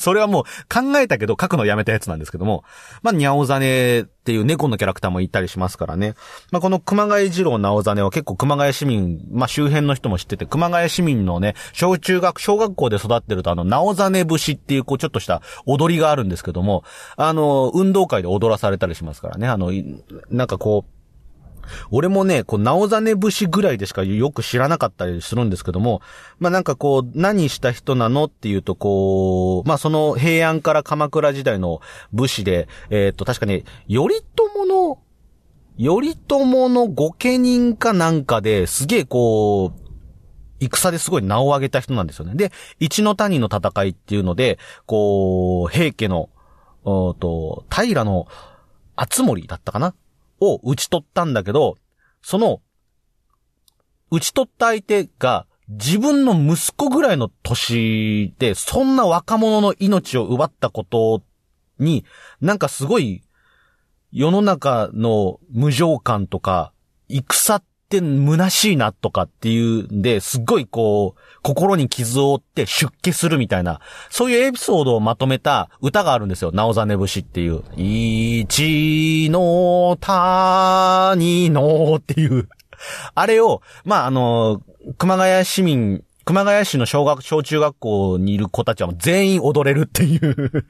[0.00, 2.64] それはもう考えたけど書くのやめたやつなんですけども、
[3.02, 6.14] まあニャオザネっていう猫のキャラクターもいたりしますからね。
[6.50, 16.82] まあこの熊谷二郎直ザネは結構熊谷市民、まあ周辺の人も知ってて、熊谷市民のね、小中学、小学校で育ってるとあの、直ザネ節っていうこうちょっとした踊りがあるんですけども、
[17.16, 19.48] あの、運動会で踊らされたりしますからね。
[19.48, 19.70] あの、
[20.30, 20.99] なんかこう、
[21.90, 26.02] 俺もね、こう、直実節ぐらいでしかよく知らなかったりするんですけども、
[26.38, 31.80] まあなんかこう、何した人なのっていうと、こう、まあその平安から鎌倉時代の
[32.12, 34.98] 武士で、えーっと、確かね、頼朝の、
[35.78, 39.90] 頼朝の御家人かなんかですげえこう、
[40.60, 42.34] 戦ですごい名を上げた人なんですよね。
[42.34, 46.28] で、一の谷の戦いっていうので、こう、平家の、
[46.84, 48.26] おーと、平の、
[48.96, 49.94] 厚森だったかな
[50.40, 51.76] を打ち取ったんだけど、
[52.22, 52.60] その、
[54.10, 61.22] 打ち取った相手が自分の息子ぐらいの歳で、そんな若者の命を奪ったこと
[61.78, 62.04] に、
[62.40, 63.22] なんかすごい、
[64.10, 66.72] 世の中の無情感とか、
[67.08, 76.52] 戦っって虚しいなとかっていうんで、すっごいこう、心に傷を負って出家するみたいな、そういうエピソードをまとめた歌があるんですよ。
[76.52, 77.64] なおざね節っていう。
[77.76, 82.48] 一の谷のっていう。
[83.14, 84.62] あれを、まあ、あの、
[84.96, 90.62] 熊谷市民、熊谷市の小学、小中学校にいる子たちは全員踊れるっていう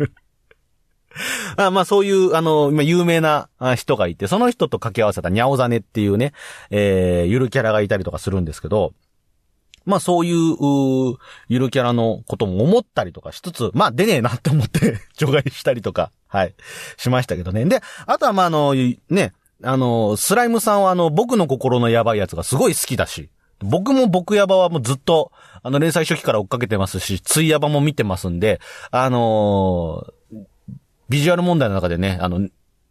[1.56, 6.32] あまあそういう、あの、今有名な人がいて、その人と掛け合わせたニャオザネっていうね、
[6.70, 8.94] えー、ゆるキャラがいたりとかするんですけど、
[9.84, 11.16] まあそういう、う
[11.48, 16.54] ゆるキャラのことも思ったりとかしつつ、まあ出ねえなって思って 除外したりとか、はい、
[16.96, 17.64] しましたけどね。
[17.64, 23.30] で、あとはまああの、ね、あの、スライムさんはあの、僕の心のやばいやつがすごい好きだし、
[23.62, 30.12] 僕も僕ヤバはもうずっと、あの、連載初期から追っかけてますし、ツイヤバも見てますんで、あのー、
[31.10, 32.48] ビジュアル問題の中でね、あの、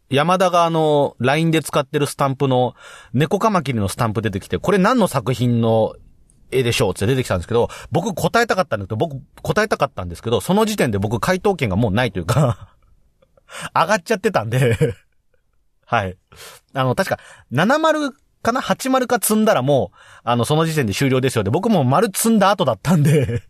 [0.09, 2.75] 山田があの、LINE で使ってるスタンプの、
[3.13, 5.95] 猫カマキリのスタンプ出てきて、これ何の作品の
[6.51, 12.75] 絵でしょうって出てきたんですけど、僕答えたかったんだけど、僕答えたかったんですけど、その時点で僕回答権がもうないというか
[13.73, 14.75] 上がっちゃってたんで
[15.85, 16.17] はい。
[16.73, 17.19] あの、確か、
[17.53, 23.43] 70かな ?80 か積んだらもう、あの、その時点で終了ですよで、僕も丸積んだ後だったんで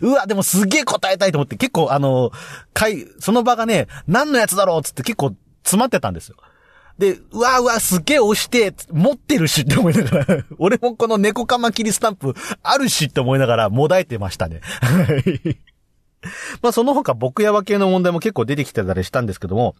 [0.00, 2.30] うわ、でもすげえ答えたいと思って、結構あの、
[2.72, 6.36] かい、その場がね、何のやつだろうつって結構詰まってたんですよ。
[6.98, 14.60] で、うわうわ、すげえ押して、持ってるしって思いながら 俺もこの猫カマキリスタンプあるしって思いながら、もだえてましたね。
[16.62, 19.74] まあその他僕やわ系の問題も結構出てきてたりしたんですけども、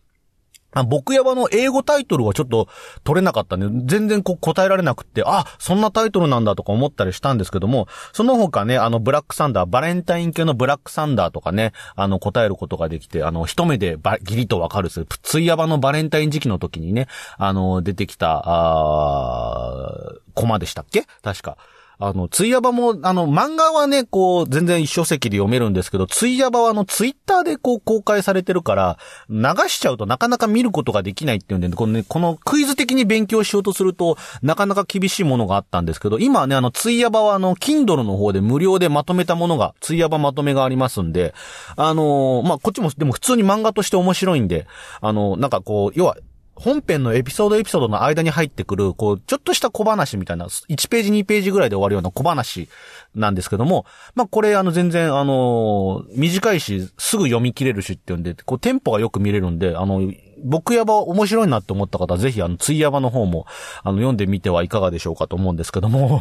[0.88, 2.68] 僕やばの英語タイトルはちょっと
[3.04, 17.06] 取れなかったんで、全然こう答えられなくって、あ、そんなタイトルなんだとか思ったりしたんですけども、その他ね、あの、ブラックサンダー、バレンタイン系のブラックサンダーとかね、あの、答えることができて、あの、一目でば、ギリとわかるす、ツイヤバのバレンタイン時期の時にね、
[17.36, 21.04] あの、出てきた、あコマでしたっけ？
[21.22, 21.58] 確か。
[22.04, 28.98] あの、ツイヤバも、あの、漫画はね、こう、全然一書籍で読めるんですけど、ツイヤバはあの、ツイッターでこう、公開されてるから、
[29.30, 41.34] 流しちゃうとなかなか見ることができないっていうんで、このね、このクイズ的に勉強しようとすると、なかなか厳しいものがあったんですけど、今はね、あの、ツイヤバはあの、Kindle の方で無料でまとめたものが、ツイヤバまとめがありますんで、
[41.76, 44.66] あのー、まあ、こっちも、でも普通に漫画として面白いんで、
[45.00, 46.16] あのー、なんかこう、要は、
[46.54, 52.68] 本編のエピソードエピソードの間に入ってくる、こう、ちょっとした小話みたいな、1ページ2ページぐらいで終わるような小話
[53.14, 60.00] なんですけども、まあ、これあの全然あの短いし、すぐ読み切れるしっていうんで、こう、テンポがよく見れるんで、あの、
[60.44, 63.46] 僕やば面白いなって思った方は、ぜひあの、ツイヤバの方も、
[63.82, 66.20] あの、読んでみてはいかがでしょうかと思うんですけども、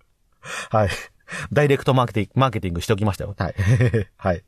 [0.70, 0.88] はい。
[1.52, 3.34] ダイレクトマーケティング、マーケティングしておきましたよ。
[3.36, 3.54] はい。
[4.16, 4.44] はい。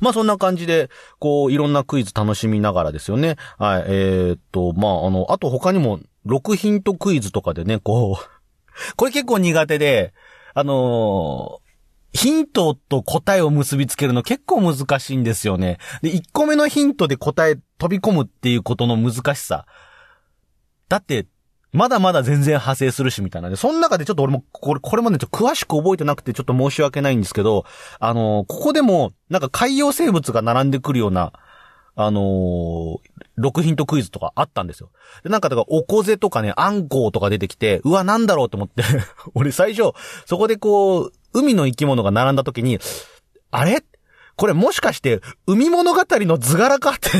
[0.00, 3.36] まあそんな感じで、こう、いろんなクイズ楽しみながらですよね。
[3.58, 8.24] はい、えー、っと、まああの、あと他にも、6ヒントクイズとかでね、こう、
[8.96, 10.12] これ結構苦手で、
[10.54, 11.70] あのー、
[12.12, 15.78] ヒントと答えを結びつけるの結構難しいんですよね。
[16.02, 19.66] で、1個目のヒントで答え飛び込むっていうことの難しさ。
[20.88, 21.26] だって、
[21.72, 23.48] まだまだ全然派生するし、みたいな。
[23.48, 27.64] で、その中でちょっと俺も、これ、これもね、ちょっと詳しく覚えてなくてちょっと申し訳ないんですけど、
[28.00, 31.32] あのー、ここでも、なんか海洋生物が並んでくるような、
[31.94, 32.98] あのー、
[33.38, 34.90] 6ヒントクイズとかあったんですよ。
[35.22, 38.82] で、なんかだから、おこぜとかね、あんこうとか出てきて、うわ、なんだろうと思って。
[39.34, 39.92] 俺最初、
[40.26, 42.80] そこでこう、海の生き物が並んだ時に、
[43.50, 43.84] あれ？
[44.36, 46.92] これもしかして、海物語の図柄か？
[46.92, 47.10] って。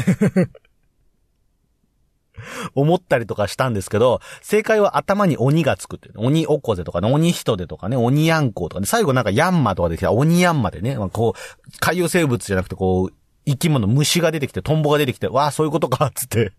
[2.75, 6.11] 思ったりとかしたんですけど、正解は頭に鬼がつくって。
[6.17, 13.13] 鬼おこぜとかね、鬼人でとかね、鬼ヤンコとかね、最後なんかヤンマとかできた鬼ヤンマでね、まあ、こう、海洋生物じゃなくてこう、
[13.47, 16.53] 生き物、虫が出てきて、トンボが出てきて、わあ、そういうことか、つって。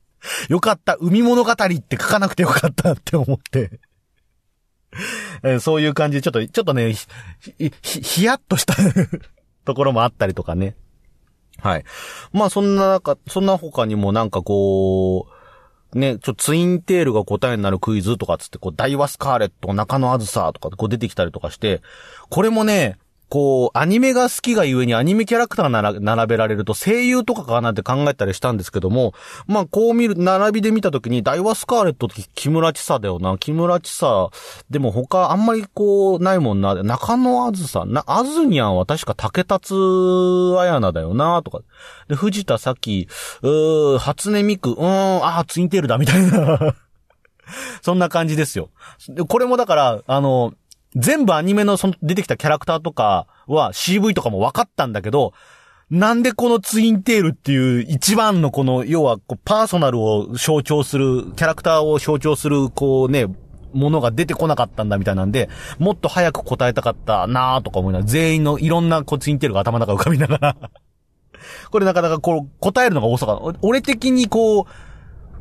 [0.49, 3.79] よかった、海物語って書かなくてよかったって思って
[5.43, 7.07] えそういう感じで、ちょっと、ちょっとね、ひ、
[7.81, 8.75] ひ、ひやっとした
[9.65, 10.75] ところもあったりとかね。
[11.59, 11.83] はい。
[12.33, 15.40] まあ、そんな中、そんな他にもなんかこう、
[15.93, 21.81] ね、ちょ、ツインテールが答えになるクイズとかつって、こう、ダイワスカーレット、中野あずさとかこう出てきたりとかして、
[22.29, 22.97] これもね、
[23.31, 29.13] こう、アニメが好きがゆえにアニメキャラクターが並べられると声優とかかなって考えたりしたんですけども、
[29.47, 33.37] まあこう見る、並びで見たときに、大和スカーレットって木村千佐だよな。
[33.37, 34.35] 木村千佐、
[34.69, 36.75] でも他あんまりこう、ないもんな。
[36.83, 41.61] 中野あずさ、な、あずにゃんは確か竹達彩菜だよな、とか。
[42.09, 43.07] で、藤田咲、
[43.43, 46.75] うー、初音ミク、うーん、あー、ツインテールだ、みたいな
[47.81, 48.71] そんな感じですよ。
[49.07, 50.53] で、これもだから、あの、
[50.95, 55.33] 全部アニメのその出てきたキャラクターとかは CV とかも分かったんだけど、
[55.89, 63.27] なんでこのツインテールっていう一番のこの、要はこうパーソナルを象徴する、キャラクターを象徴する、こうね、
[63.73, 70.55] ものが出てこなかったんだみたいなんで、もっと早く答えたかったなーとか思いながら、全員のいろんなこうツインテールが頭の中浮かびながら
[71.71, 73.59] これなかなかこう、答えるのが遅かった。
[73.61, 74.65] 俺的にこう、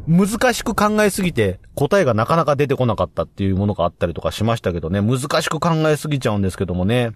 [0.09, 7.13] 難しく考えすぎて、答えがなかなか出てこなかったっていうものがあったりとかしましたけどね、難しく考えすぎちゃうんですけどもね。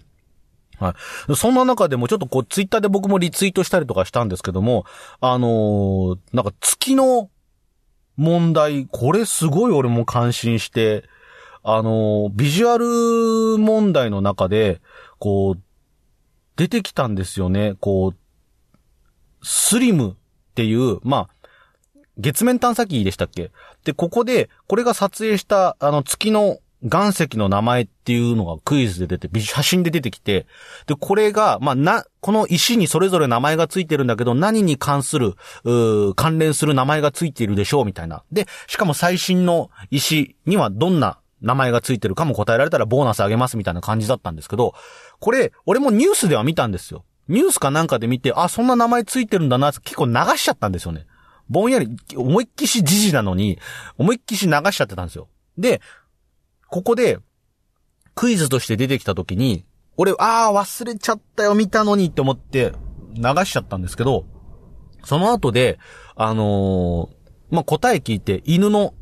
[0.79, 0.95] は
[1.29, 1.35] い。
[1.35, 4.85] そんな中でもちょっとこう、ツイッターで僕もリツイートしたりとかしたんですけども、
[5.19, 7.29] あのーなんか月の
[8.17, 11.03] 問題、これすごい俺も感心して、
[11.63, 14.81] あのービジュアル問題の中で、
[15.17, 15.61] こう、
[16.55, 17.75] 出てきたんですよね。
[17.79, 18.15] こう、
[19.43, 20.15] スリムっ
[20.55, 21.34] ていう、まあ、
[22.17, 23.51] 月面探査機でしたっけ？
[23.83, 30.45] で、ここで、これが撮影した、あの、月の岩石の名前っていうのがクイズで出て、写真で出てきて、
[30.85, 38.23] で、これが、まあ、な、この石にそれぞれ名前がついてるんだけど、何に関する、う関連する名前がついているでしょう、みたいな。
[38.31, 44.75] で、しかも最新の石にはどんな名前がついてるかも答えられたらボーナスあげますみたいな感じだったんですけど、
[45.19, 47.03] これ、俺もニュースでは見たんですよ。
[47.27, 51.07] ニュースかなんかで見て、あ、そんな名前ついてるんだな結構流しちゃったんですよね。
[51.49, 53.59] ぼんやり、思いっきし時事なのに、
[53.97, 55.27] 思いっきし流しちゃってたんですよ。
[55.57, 55.81] で、
[56.69, 57.19] ここで、
[58.15, 59.65] クイズとして出てきた時に、
[59.97, 62.73] 俺、ああ、忘れちゃったよ、見たのにって思って、
[63.15, 64.25] 流しちゃったんですけど、
[65.03, 65.79] その後で、
[66.15, 67.15] あのー
[67.51, 68.93] まあ、答え聞いて、犬の、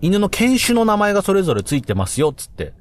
[0.00, 2.74] 犬の犬種の名前がそれぞれついてますよ、つって。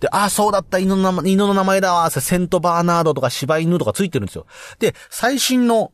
[0.00, 4.46] で、ああ、そうだった、犬の名前、犬の名前だわ、セントバーナードとか柴犬とかついてるんですよ。
[4.78, 5.92] で、最新の、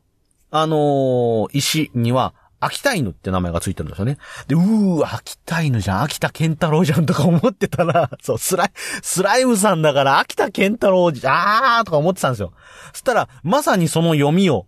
[0.50, 4.18] あのー石には、秋田犬って名前がついてるんですよね。
[4.48, 8.70] で、うー、秋田犬じゃん、秋田健太郎じゃんとか思ってたら、 そう、スライ、
[9.02, 12.52] スライムさんだから、秋田健太郎じゃーとか思ってたんですよ。
[12.92, 14.66] そしたら、まさにその読みを、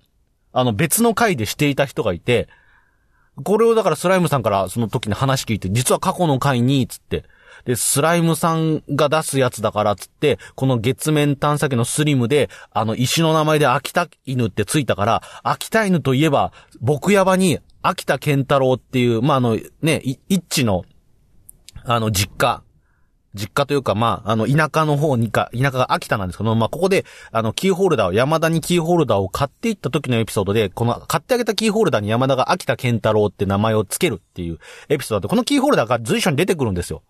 [0.52, 2.48] あの、別の回でしていた人がいて、
[3.42, 7.24] これをだからスライムさんからその時に話聞いて、実は過去の回に、つって、
[7.64, 20.84] で、スライムさんが出すやつだから、つって、この月面探査機のスリムで、あの、石の名前で秋田犬ってついたから、秋田犬といえば、僕やばに、秋田健太郎っていう、まあ、あの、ね、一致の、
[21.84, 22.62] あの、実家、
[23.34, 37.02] 実家というか、まあ、あの、田舎の方にか、田舎が秋田なんですけど、まあ、ここで、あの、キーホルダーを、山田にキーホルダーを買っていった時のエピソードで、この、買ってあげたキーホルダーに山田が秋田健太郎って名前をつけるっていうエピソードで、このキーホルダーが随所に出てくるんですよ。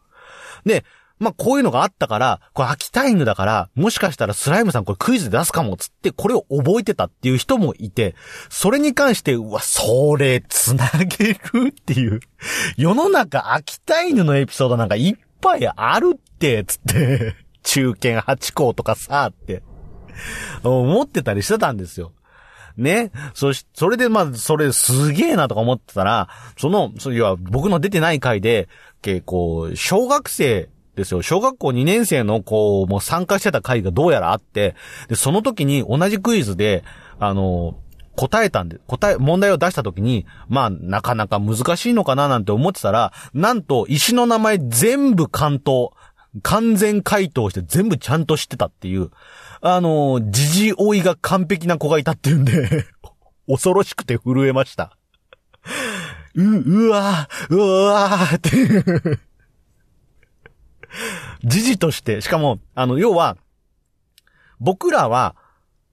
[0.68, 0.84] で、
[1.18, 8.14] まあ、こういうのがあったから、これ秋田犬だから、もしかしたらスライムさんこれクイズで出すかも、つって、これを覚えてたっていう人もいて、
[8.50, 10.88] それに関して、うわ、それ、つな
[11.18, 11.38] げる
[11.70, 12.20] っていう。
[12.76, 19.62] 世の中秋田犬のエピソードなんかいっぱいあるって、つって、中堅八校とかさ、って、
[20.62, 22.12] 思ってたりしてたんですよ。
[22.78, 23.10] ね。
[23.34, 28.68] そし、それでまあ、それすげえなとか思ってたら、その、そういや、僕の出てない回で、
[29.00, 31.22] けこう、小学生ですよ。
[31.22, 34.74] 小学校2年生の子も参加してた回がどうやらあって、
[35.08, 36.84] で、その時に同じクイズで、
[37.18, 37.76] あの、
[38.16, 45.90] 答えたんで、答え、問題を出した時に、まあ、なかなか難しいのかななんて思ってたら、なんと、石の名前全部関東、
[46.42, 49.10] 完全回答して全部ちゃんと知ってたっていう、
[49.60, 52.86] あの、じじ追いが完璧な子がいたっていうんで、
[53.46, 54.96] 恐ろしくて震えました。
[56.38, 59.20] う、うわー、うわーっていう。
[61.44, 63.36] 時事として、しかも、あの、要は、
[64.60, 65.36] 僕らは、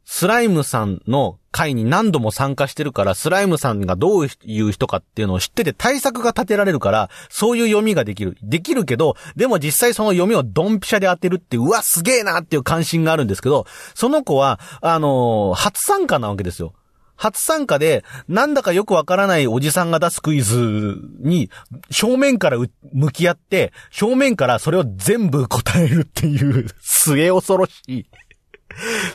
[0.07, 8.37] スライムさんの会に何度も参加してるから、スライムさんがどういう人かっていうのを知ってて対策が立てられるから、そういう読みができる。
[8.43, 13.65] できるけど、でも実際その読みをドンピシャで当てるって、うわ、すげえなっていう関心があるんですけど、
[13.95, 16.73] その子は、あのー初参加なわけですよ。
[17.16, 21.49] 初参加で、なんだかよくわからないおじさんが出すクイズに、
[21.89, 22.57] 正面から
[22.93, 28.05] 向き合って、正面からそれを全部答えるっていう、 末恐ろしい、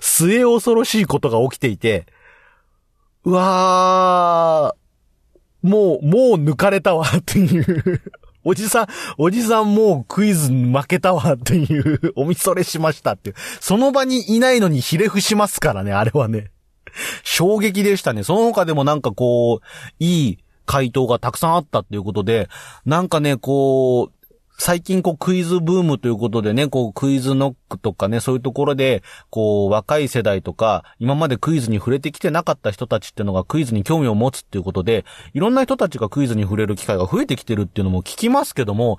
[0.00, 2.06] 末恐ろしいことが起きていて、
[3.24, 8.00] うわー、もう、もう抜かれたわっていう。
[8.42, 8.86] おじさん、
[9.18, 13.36] おじさんもうクイズ負けたわっていう、おみそれしましたっていう。
[13.60, 16.50] その場にいないのにひれ伏しますからね、あれはね。
[17.22, 18.22] 衝撃でしたね。
[18.22, 19.66] その他でもなんかこう、
[19.98, 22.48] いい回答がたくさんあったっていうことで、
[22.86, 24.20] なんかね、こう、
[24.62, 38.98] 最近こうクイズブームということでね、こうクイズノックとかね、そういうところで、こう若い世代とか、今までクイズに触れてきてなかった人たちっていうのがクイズに興味を持つっていうことで、いろんな人たちがクイズに触れる機会が増えてきてるっていうのも聞きますけども、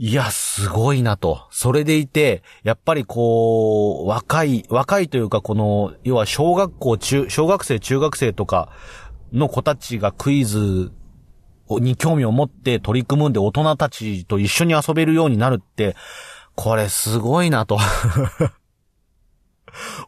[0.00, 1.48] いや、すごいなと。
[1.50, 8.70] それでいて、やっぱりこう、若い、若いというかこの、要は小学校、中、小学生、中学生とか
[9.32, 10.92] の子たちがクイズ
[11.68, 15.96] に興味を持って取り組むんで大人たちと一緒に遊べるようになるって、
[16.54, 17.80] これすごいなと。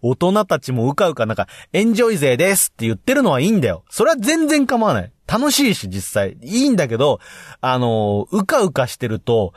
[0.03, 3.82] 大人たちもうかうかなんか、エンジョイ勢ですって言ってるのはいいんだよ。
[3.91, 5.12] それは全然構わない。
[5.26, 6.36] 楽しいし、実際。
[6.43, 7.18] いいんだけど、
[7.61, 9.53] あの、うかうかしてると、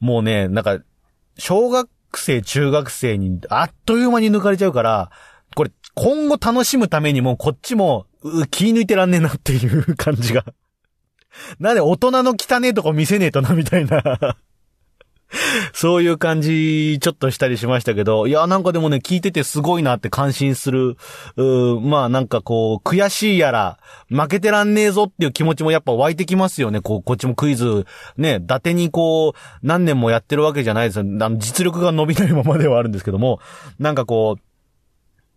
[0.00, 0.78] もうね、なんか、
[1.38, 5.10] 小学生、中学生にあっという間に抜かれちゃうから、
[5.54, 8.06] これ、今後楽しむためにも、こっちも、
[8.50, 10.44] 気抜いてらんねえなっていう感じが。
[11.58, 14.36] なんで大人の汚ねえとこ見せねえとな、みたいな。
[15.72, 20.96] そういう感じ、ちょっとしたりしましたけど、いや、なんかでもね、聞いててすごいなって感心する。
[21.36, 26.80] うまあなんかこう、悔しいやら、負けてらんねえぞっていう気持ちもやっぱ湧いてきますよね。
[26.80, 31.00] こう、こっちもクイズ、ね、伊達にこう、何年もやってるわけじゃないです。
[31.00, 33.40] あの実力が伸びないままではあるんですけども、
[33.78, 34.42] なんかこう、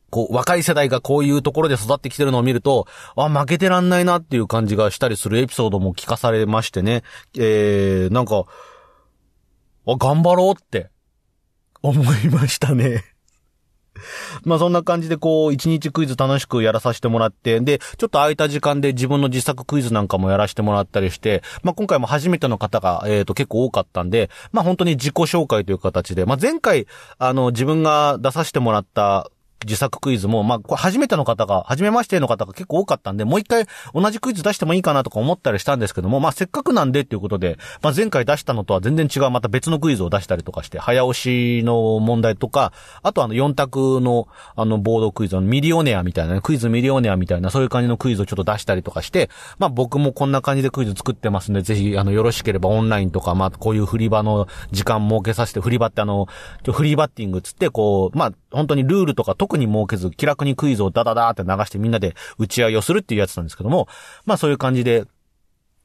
[0.09, 7.03] こう、若い世代がこういうところで育ってきてるのを見ると、あ、負けてらんないなっていう感じがしたりするエピソードも聞かされましてね。
[7.37, 8.45] えー、なんか、
[9.93, 10.89] あ、頑張ろうって、
[11.81, 13.03] 思いましたね。
[14.43, 26.87] まあそんな感じでこう、一日クイズ楽しくやらさせてもらって、で、ちょっと空いた時間で自分の自作クイズなんかもやらせてもらったりして、まあ今回も初めての方が、えっ、と結構多かったんで、まあ本当に自己紹介という形で、まあ前回、
[27.17, 29.29] あの、自分が出させてもらった
[29.65, 56.27] 自作クイズも、まあ、これ初めての方が、初めましての方が結構多かったんで、もう一回同じクイズ出してもいいかなとか思ったりしたんですけども、まあ、せっかくなんでっていうことで、まあ、前回出したのとは全然違うまた別のクイズを出したりとかして、早押しの問題とか、あとあの4択のあのボードクイズのミリオネアみたいなね、クイズミリオネアみたいなそういう感じのクイズをちょっと出したりとかして、まあ、僕もこんな感じでクイズ作ってますんで、ぜひあのよろしければオンラインとか、まあ、こういう振り場の時間設けさせて、振り場ってあの、
[56.71, 63.87] フリーバッティングつって、こう、まあ、本当にルールとか特に設けず、気楽にクイズをダダダーって流してみんなで打ち合いをするっていうやつなんですけども、
[64.25, 65.05] まあそういう感じで、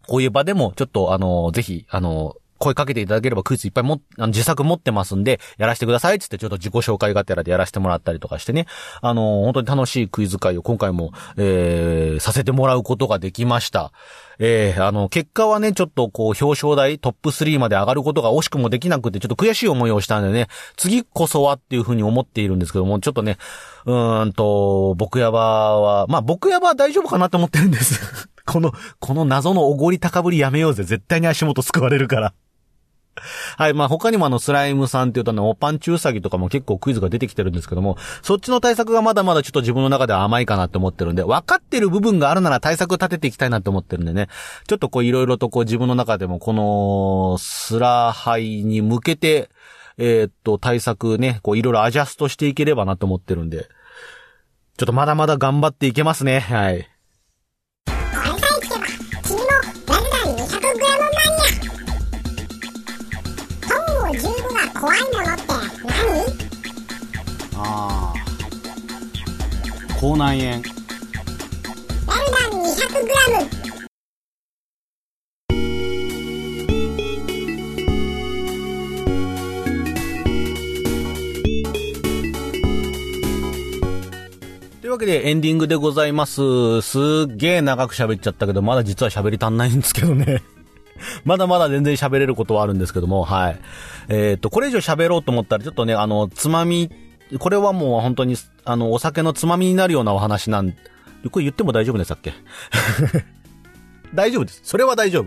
[0.07, 8.67] こういう場でもちょっとあの、ぜひ、あの、声かけていただければクイズいっぱいも、あの、自作持ってますんで、やらせてくださいっつってちょっと自己紹介がてらでやらせてもらったりとかしてね、
[9.01, 13.93] あの、本当に楽しいクイズ会を今回も、えー、させてもらうことができました。
[14.39, 23.39] えー、あの、結果はね、ちょっとこう、表彰台トップ3まで上がることが惜しくもできなくて、ちょっと悔しい思いをしたんでね、次こそはっていうふうに思っているんですけども、ちょっとね、
[23.87, 28.28] うーんと、僕やばは、まあ僕やばは大丈夫かなと思ってるんです。
[28.47, 30.85] この、この謎のおごり高ぶりやめようぜ。
[30.85, 32.35] 絶対に足元救われるから。
[33.57, 33.75] はい。
[33.75, 44.29] まあ、他にもあの、スライムさんって言うとね、おパンチウサギとかも結構クイズが出てきてるんですけども、そっちの対策がまだまだちょっと自分の中では甘いかなって思ってるんで、分かってる部分があるなら対策立てていきたいなって思ってるんでね、
[44.67, 49.51] ちょっとこういろいろとこう自分の中でもこの、スラハイに向けて、
[49.97, 53.69] えーっと、対策ね、こういろいろアジャストしていければなと思ってるんで、
[54.77, 56.41] ちょっとまだまだ頑張っていけますね。
[56.41, 56.89] はい。
[70.05, 73.49] 口内炎ラルダン 200g
[84.83, 86.83] というわけでエンディングでございます。
[86.83, 90.43] すっげー長く喋っちゃったけど、まだ実は喋り足んないんですけどね。
[91.25, 93.59] まだまだ全然喋れることはあるんですけども、はい。
[94.09, 96.91] えっ、と、これ以上喋ろうと思ったら、ちょっとね、あの、つまみ、
[97.39, 100.72] これはもう本当に、あの、お酒のつまみになるようなお話なん、
[101.31, 102.35] これ言っても大丈夫でしたっけ？
[104.14, 104.61] 大丈夫です。
[104.62, 105.25] それは大丈夫。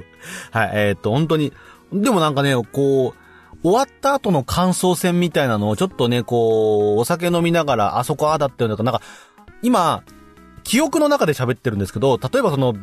[0.52, 1.52] はい、えっ、と、本当に、
[1.92, 3.28] でもなんかね、こう、
[3.64, 9.02] 終わった後の感想戦みたいなのをちょっとね、こう、お酒飲みながら、あそこああだっていうのか、なんか、
[9.62, 10.04] 今、
[10.64, 12.76] 記憶の中で喋ってるんですけど、例えばその、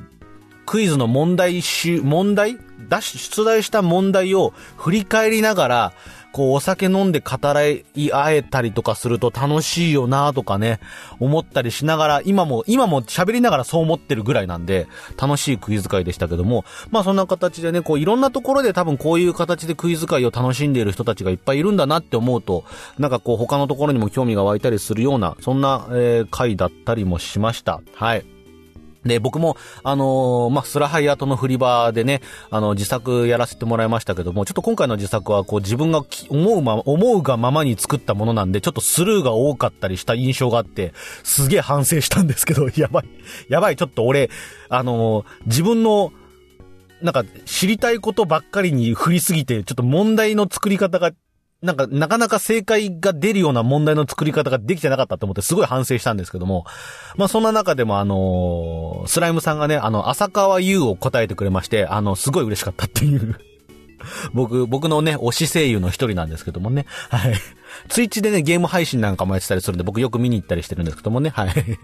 [0.67, 2.59] クイズの問題し、問題？
[2.89, 5.93] 出し、出題した問題を振り返りながら、
[6.35, 10.81] こう、お酒飲んで語らい合えたりとかすると楽しいよなとかね、
[11.21, 22.65] 思ったりしながら、今も、今も喋りながらそう思ってるぐらいなんで、楽しいクイズ会でしたけども、まあそんな形でね、こう、いろんなところで多分こういう形でクイズ会を楽しんでいる人たちがいっぱいいるんだなって思うと、
[22.99, 27.81] なんかこう、他のところにも興味が湧いたりするような、そんな、えー回だったりもしました。
[27.95, 28.34] はい。
[29.05, 40.93] で、僕も、あのーまあ、スラハイアートの振り場でね、あの、自作やらせてもらいましたけども、ちょっと今回の自作は、こう、自分が思うまま、思うがままに作ったものなんで、ちょっとスルーが多かったりした印象があって、
[41.23, 43.05] すげえ反省したんですけど、 やばい、
[43.49, 44.31] やばい、ちょっと俺、
[44.69, 46.13] あのー自分の、
[47.03, 51.13] なんか、知りたいことばっかりに振りすぎて、ちょっと問題の作り方が、
[51.65, 56.67] なんか、なかなか正解が出るような問題の作り方ができてなかったと思って、すごい反省したんですけども、
[57.17, 63.39] まあ、そんな中でも、あのースライムさんがね、あの、浅川優を答えてくれまして、あの、すごい嬉しかったっていう。
[64.35, 66.85] 僕、僕のね、推し声優の一人なんですけどもね。
[67.09, 67.35] はい。
[67.89, 71.31] ツイッチでね、ゲーム配信なんかもやってたりするんで、僕よく見に行ったりしてるんですけどもね。
[71.31, 71.79] はい。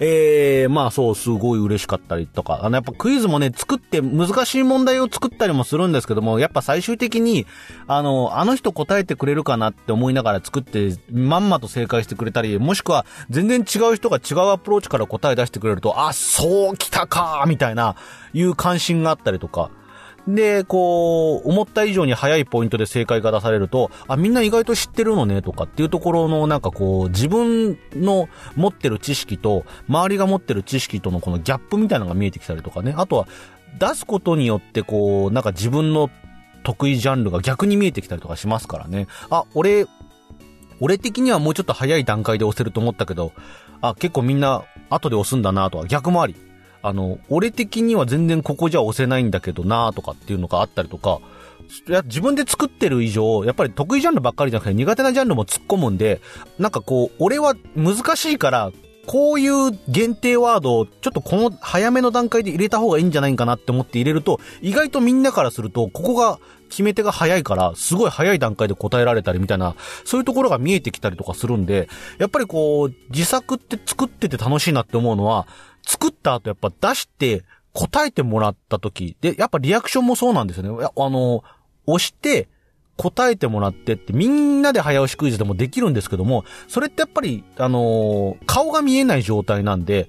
[0.00, 7.46] ええまあそう、すごい嬉しかったりとか、あの、やっぱクイズもね、作って難しい問題を作ったりもするんですけども、やっぱ最終的に、
[7.86, 17.96] あの、あの人答えてくれるかなって思いながら作って、まんまと正解してくれたり、もしくは全然違う人が違うアプローチから答え出してくれると、あ、そう来たかみたいな、
[18.32, 19.70] いう関心があったりとか、
[20.28, 32.94] で、こう、思った以上に早いポイントで正解が出されると、あ、みんな意外と知ってるのね、とかっていうところの、なんかこう、自分の持ってる知識と、周りが持ってる知識とのこのギャップみたいなのが見えてきたりとかね。
[32.96, 33.26] あとは、
[33.78, 36.10] 出すことによって、こう、なんか自分の
[36.62, 39.06] 得意ジャンルが逆に見えてきたりとかしますからね。
[39.30, 39.86] あ、俺、
[40.80, 43.32] 俺的にはもうちょっと早い段階で押せると思ったけど、
[43.80, 46.34] あ、結構みんな後で押すんだなとか、逆もあり。
[46.82, 51.20] あの、俺的には全然ここじゃ押せないんだけどなとかっていうのがあったりとか、
[51.88, 56.20] いや、自分で作ってる以上、やっぱり得意ジャンルばっかりじゃなくて苦手なジャンルも突っ込むんで、
[56.58, 58.72] なんかこう、俺は難しいから、
[59.06, 69.74] こういう限定ワードをちょっとこの早めの段階で入れた方がいいんじゃないかなって思って入れると、意外とみんなからすると、ここが決め手が早いから、すごい早い段階で答えられたりみたいな、
[70.04, 75.46] そういうところが見えてきたりとかするんで、やっぱりこう、自作って作ってて楽しいなって思うのは、
[75.86, 80.84] 作った後やっぱ出して答えてもらった時、で、やっぱリアクションもそうなんですよね。
[80.84, 81.42] あの、
[81.86, 82.48] 押して、
[82.96, 90.08] 答えてもらってってみんなで早押しクイズでもできるんですけども、それってやっぱり、あの顔が見えない状態なんで、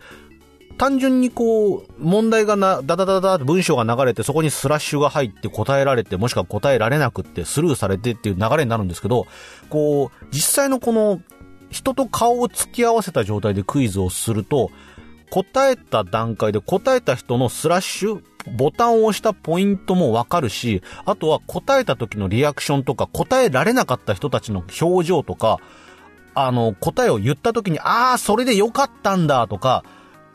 [0.77, 9.25] 単純にこう、問題がな、ダダダダって文章が流れて、そこにスラッシュが入って答えられて、もしくは答えられなくって、スルーされてっていう流れになるんですけど、
[9.69, 11.21] こう、実際のこの、
[11.69, 14.69] 人と顔を突き合わせた状態でクイズをすると、
[15.31, 18.21] 答えた段階で答えた人のスラッシュ、
[18.57, 25.59] ボタンを押したポイントもわかるし、あとは答えた時のリアクションとか、答えられなかった人たちの表情とか、
[26.33, 29.83] あの、答えを言った時に、ああ、それでよかったんだとか、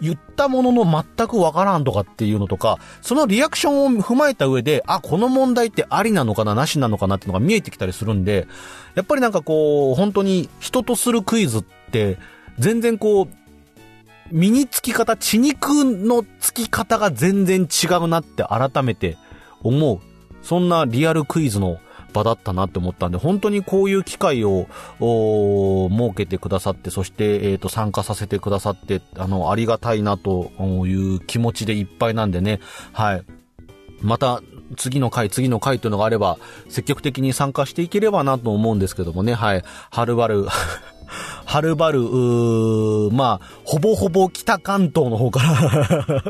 [0.01, 8.47] 言ったものの全くわからんとかっていうのとか、そのリアクションを踏まえた上で、あ、この問題ってありなのかな、なしなのかなっていうのが見えてきたりするんで、
[8.95, 12.19] やっぱりなんかこう、本当に人とするクイズって、
[12.59, 13.29] 全然こう、
[14.31, 19.17] 身につき方、血肉のつき方が全然違うなって改めて
[19.63, 20.01] 思う。
[20.43, 21.79] そんなリアルクイズの
[22.13, 24.67] 場だったなって思ったんで、本当にこういう機会を、
[24.99, 30.51] 設けてくださって、そして、えっ、と、参加させてくださって、あの、ありがたいなと
[30.87, 32.61] いう気持ちでいっぱいなんでね、
[32.93, 33.23] はい。
[34.01, 34.41] また、
[34.77, 39.63] 次の回、次の回というのがあれば、積極的に参加していければなと思うんですけどもね、はい。
[39.91, 40.47] はるばる、
[41.07, 42.01] はるばる、
[43.13, 46.25] まあ、ほぼほぼ北関東の方から、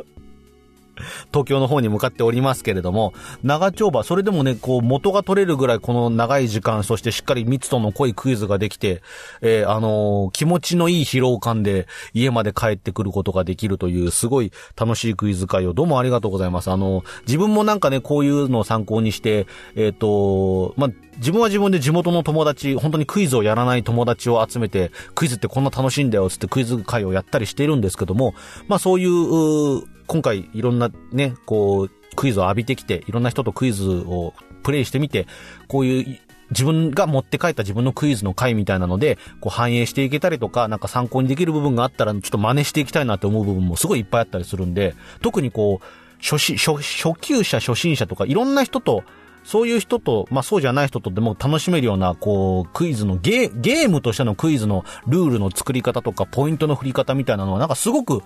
[1.33, 9.03] 東京の方に向かっておりますけれども、長丁場、それでもね、こう、元が取れるぐらいこの長い時間、そしてしっかり密度の濃いクイズができて、
[9.41, 16.71] えーあのー気持ちのいい疲労感で家まで帰ってくることができるという、すごい楽しいクイズ会をどうもありがとうございます。
[16.71, 28.35] あのー自分もなんかね、こういうのを参考にして、えっ、とまあ、自分は自分で地元の友達、本当にクイズをやらない友達を集めて、クイズってこんな楽しいんだよ、つってクイズ会をやったりしているんですけども、
[28.69, 35.27] まあそういう、今回いろんなね、こう、クイズを浴びてきて、いろんな人とクイズをプレイしてみて、
[35.69, 36.19] こういう、
[36.51, 45.87] 自分が持って帰った自分のクイズの回みたいなので、こう反映していけたりとか、なんか参考にできる部分があったら、ちょっと真似していきたいなって思う部分もすごいいっぱいあったりするんで、特にこう、
[46.23, 49.03] 初心、初、初級者、初心者とか、いろんな人と、
[49.47, 58.23] そういう人と、まあそうじゃない人とでも楽しめるような、こう、クイズのゲー、ゲームとしてのクイズのルールの作り方とか、ポイントの振り方みたいなのは、なんかすごく、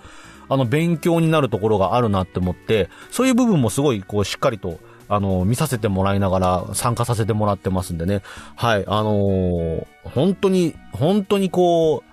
[0.49, 8.23] あの、勉強になるところがあるなって思って、そういう部分もすごい、こう、しっかりと、あの、見させてもらいながら参加させてもらってますんでね。
[8.55, 12.03] はい、あのー本当に、本当にこ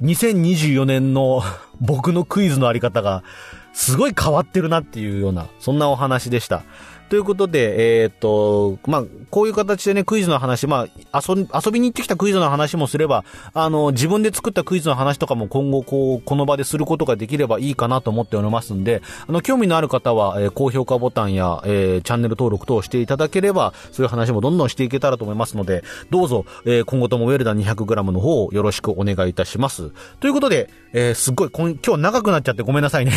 [0.00, 1.42] う、2024年の
[1.80, 3.24] 僕のクイズのあり方が、
[3.72, 6.62] すごい変わってるなっていうような、そんなお話でした。
[7.08, 29.90] ということで、えーっと、まあ、こういう形でね、クイズの話、まあ、遊び、遊びに行ってきたクイズの話もすれば、あの、自分で作ったクイズの話とかも今後、こう、この場ですることができればいいかなと思っておりますんで、あの、興味のある方は、えー高評価ボタンや、えーチャンネル登録等をしていただければ、そういう話もどんどんしていけたらと思いますので、どうぞ、えー今後ともウェルダン 200g の方をよろしくお願いいたします。
[30.20, 33.12] ということで、えーすっごい、今日長くなっちゃってごめんなさいね。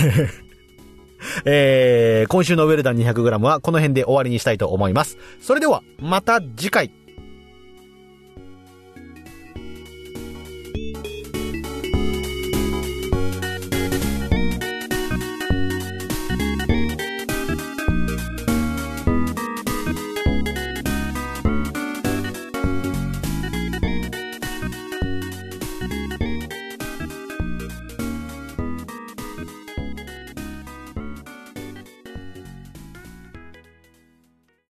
[1.46, 5.18] えー今週のウェルダン 200g はこの辺で終わりにしたいと思います。
[5.42, 6.92] それでは、また次回。